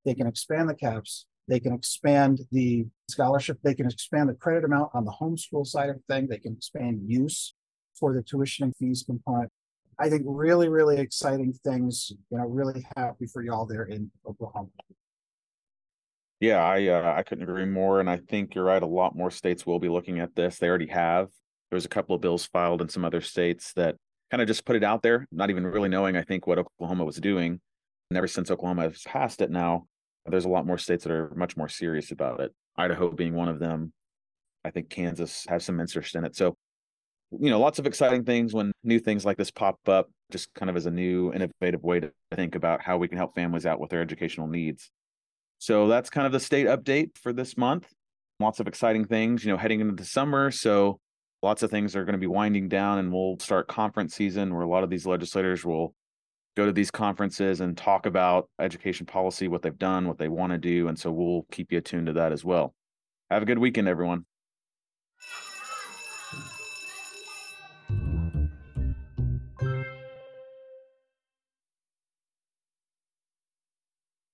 They 0.04 0.14
can 0.14 0.26
expand 0.26 0.68
the 0.68 0.74
caps. 0.74 1.26
They 1.48 1.60
can 1.60 1.72
expand 1.72 2.40
the 2.50 2.86
scholarship. 3.08 3.58
They 3.62 3.74
can 3.74 3.86
expand 3.86 4.28
the 4.28 4.34
credit 4.34 4.64
amount 4.64 4.90
on 4.94 5.04
the 5.04 5.12
homeschool 5.12 5.66
side 5.66 5.90
of 5.90 5.96
thing. 6.08 6.26
They 6.28 6.38
can 6.38 6.54
expand 6.54 7.02
use 7.06 7.54
for 7.98 8.14
the 8.14 8.22
tuition 8.22 8.64
and 8.64 8.76
fees 8.76 9.04
component. 9.06 9.50
I 9.98 10.10
think 10.10 10.22
really, 10.26 10.68
really 10.68 10.98
exciting 10.98 11.54
things. 11.64 12.12
You 12.30 12.38
know, 12.38 12.44
really 12.44 12.86
happy 12.96 13.26
for 13.26 13.42
y'all 13.42 13.66
there 13.66 13.84
in 13.84 14.10
Oklahoma. 14.28 14.68
Yeah, 16.40 16.62
I 16.62 16.86
uh, 16.88 17.14
I 17.16 17.22
couldn't 17.22 17.44
agree 17.44 17.64
more, 17.64 18.00
and 18.00 18.10
I 18.10 18.18
think 18.18 18.54
you're 18.54 18.64
right. 18.64 18.82
A 18.82 18.86
lot 18.86 19.16
more 19.16 19.30
states 19.30 19.64
will 19.64 19.78
be 19.78 19.88
looking 19.88 20.20
at 20.20 20.34
this. 20.34 20.58
They 20.58 20.68
already 20.68 20.88
have. 20.88 21.28
There's 21.70 21.86
a 21.86 21.88
couple 21.88 22.14
of 22.14 22.20
bills 22.20 22.44
filed 22.44 22.82
in 22.82 22.88
some 22.88 23.04
other 23.04 23.22
states 23.22 23.72
that 23.74 23.96
kind 24.30 24.40
of 24.40 24.48
just 24.48 24.64
put 24.64 24.76
it 24.76 24.84
out 24.84 25.02
there, 25.02 25.26
not 25.30 25.50
even 25.50 25.66
really 25.66 25.88
knowing. 25.88 26.16
I 26.16 26.22
think 26.22 26.46
what 26.46 26.58
Oklahoma 26.58 27.04
was 27.04 27.16
doing, 27.16 27.60
and 28.10 28.16
ever 28.16 28.26
since 28.26 28.50
Oklahoma 28.50 28.82
has 28.82 29.02
passed 29.02 29.40
it 29.40 29.50
now, 29.50 29.86
there's 30.26 30.44
a 30.44 30.48
lot 30.48 30.66
more 30.66 30.78
states 30.78 31.04
that 31.04 31.12
are 31.12 31.32
much 31.36 31.56
more 31.56 31.68
serious 31.68 32.10
about 32.10 32.40
it. 32.40 32.52
Idaho 32.76 33.10
being 33.10 33.34
one 33.34 33.48
of 33.48 33.58
them. 33.58 33.92
I 34.64 34.70
think 34.70 34.90
Kansas 34.90 35.46
has 35.48 35.64
some 35.64 35.78
interest 35.78 36.16
in 36.16 36.24
it. 36.24 36.34
So, 36.34 36.56
you 37.30 37.50
know, 37.50 37.60
lots 37.60 37.78
of 37.78 37.86
exciting 37.86 38.24
things 38.24 38.52
when 38.52 38.72
new 38.82 38.98
things 38.98 39.24
like 39.24 39.36
this 39.36 39.52
pop 39.52 39.78
up, 39.86 40.10
just 40.32 40.52
kind 40.54 40.68
of 40.68 40.76
as 40.76 40.86
a 40.86 40.90
new 40.90 41.32
innovative 41.32 41.84
way 41.84 42.00
to 42.00 42.10
think 42.34 42.56
about 42.56 42.82
how 42.82 42.96
we 42.98 43.06
can 43.06 43.18
help 43.18 43.34
families 43.36 43.66
out 43.66 43.78
with 43.78 43.90
their 43.90 44.02
educational 44.02 44.48
needs. 44.48 44.90
So 45.58 45.86
that's 45.86 46.10
kind 46.10 46.26
of 46.26 46.32
the 46.32 46.40
state 46.40 46.66
update 46.66 47.16
for 47.16 47.32
this 47.32 47.56
month. 47.56 47.86
Lots 48.40 48.58
of 48.58 48.66
exciting 48.66 49.04
things, 49.04 49.44
you 49.44 49.52
know, 49.52 49.56
heading 49.56 49.80
into 49.80 49.94
the 49.94 50.04
summer. 50.04 50.50
So 50.50 50.98
lots 51.42 51.62
of 51.62 51.70
things 51.70 51.94
are 51.94 52.04
going 52.04 52.14
to 52.14 52.18
be 52.18 52.26
winding 52.26 52.68
down 52.68 52.98
and 52.98 53.12
we'll 53.12 53.38
start 53.38 53.68
conference 53.68 54.14
season 54.14 54.52
where 54.52 54.62
a 54.62 54.68
lot 54.68 54.84
of 54.84 54.90
these 54.90 55.06
legislators 55.06 55.64
will 55.64 55.94
go 56.56 56.66
to 56.66 56.72
these 56.72 56.90
conferences 56.90 57.60
and 57.60 57.76
talk 57.76 58.06
about 58.06 58.48
education 58.58 59.06
policy, 59.06 59.46
what 59.46 59.62
they've 59.62 59.78
done, 59.78 60.08
what 60.08 60.18
they 60.18 60.28
want 60.28 60.52
to 60.52 60.58
do. 60.58 60.88
And 60.88 60.98
so 60.98 61.12
we'll 61.12 61.46
keep 61.50 61.70
you 61.70 61.78
attuned 61.78 62.06
to 62.06 62.14
that 62.14 62.32
as 62.32 62.44
well. 62.44 62.74
Have 63.30 63.42
a 63.42 63.46
good 63.46 63.58
weekend, 63.58 63.88
everyone. 63.88 64.24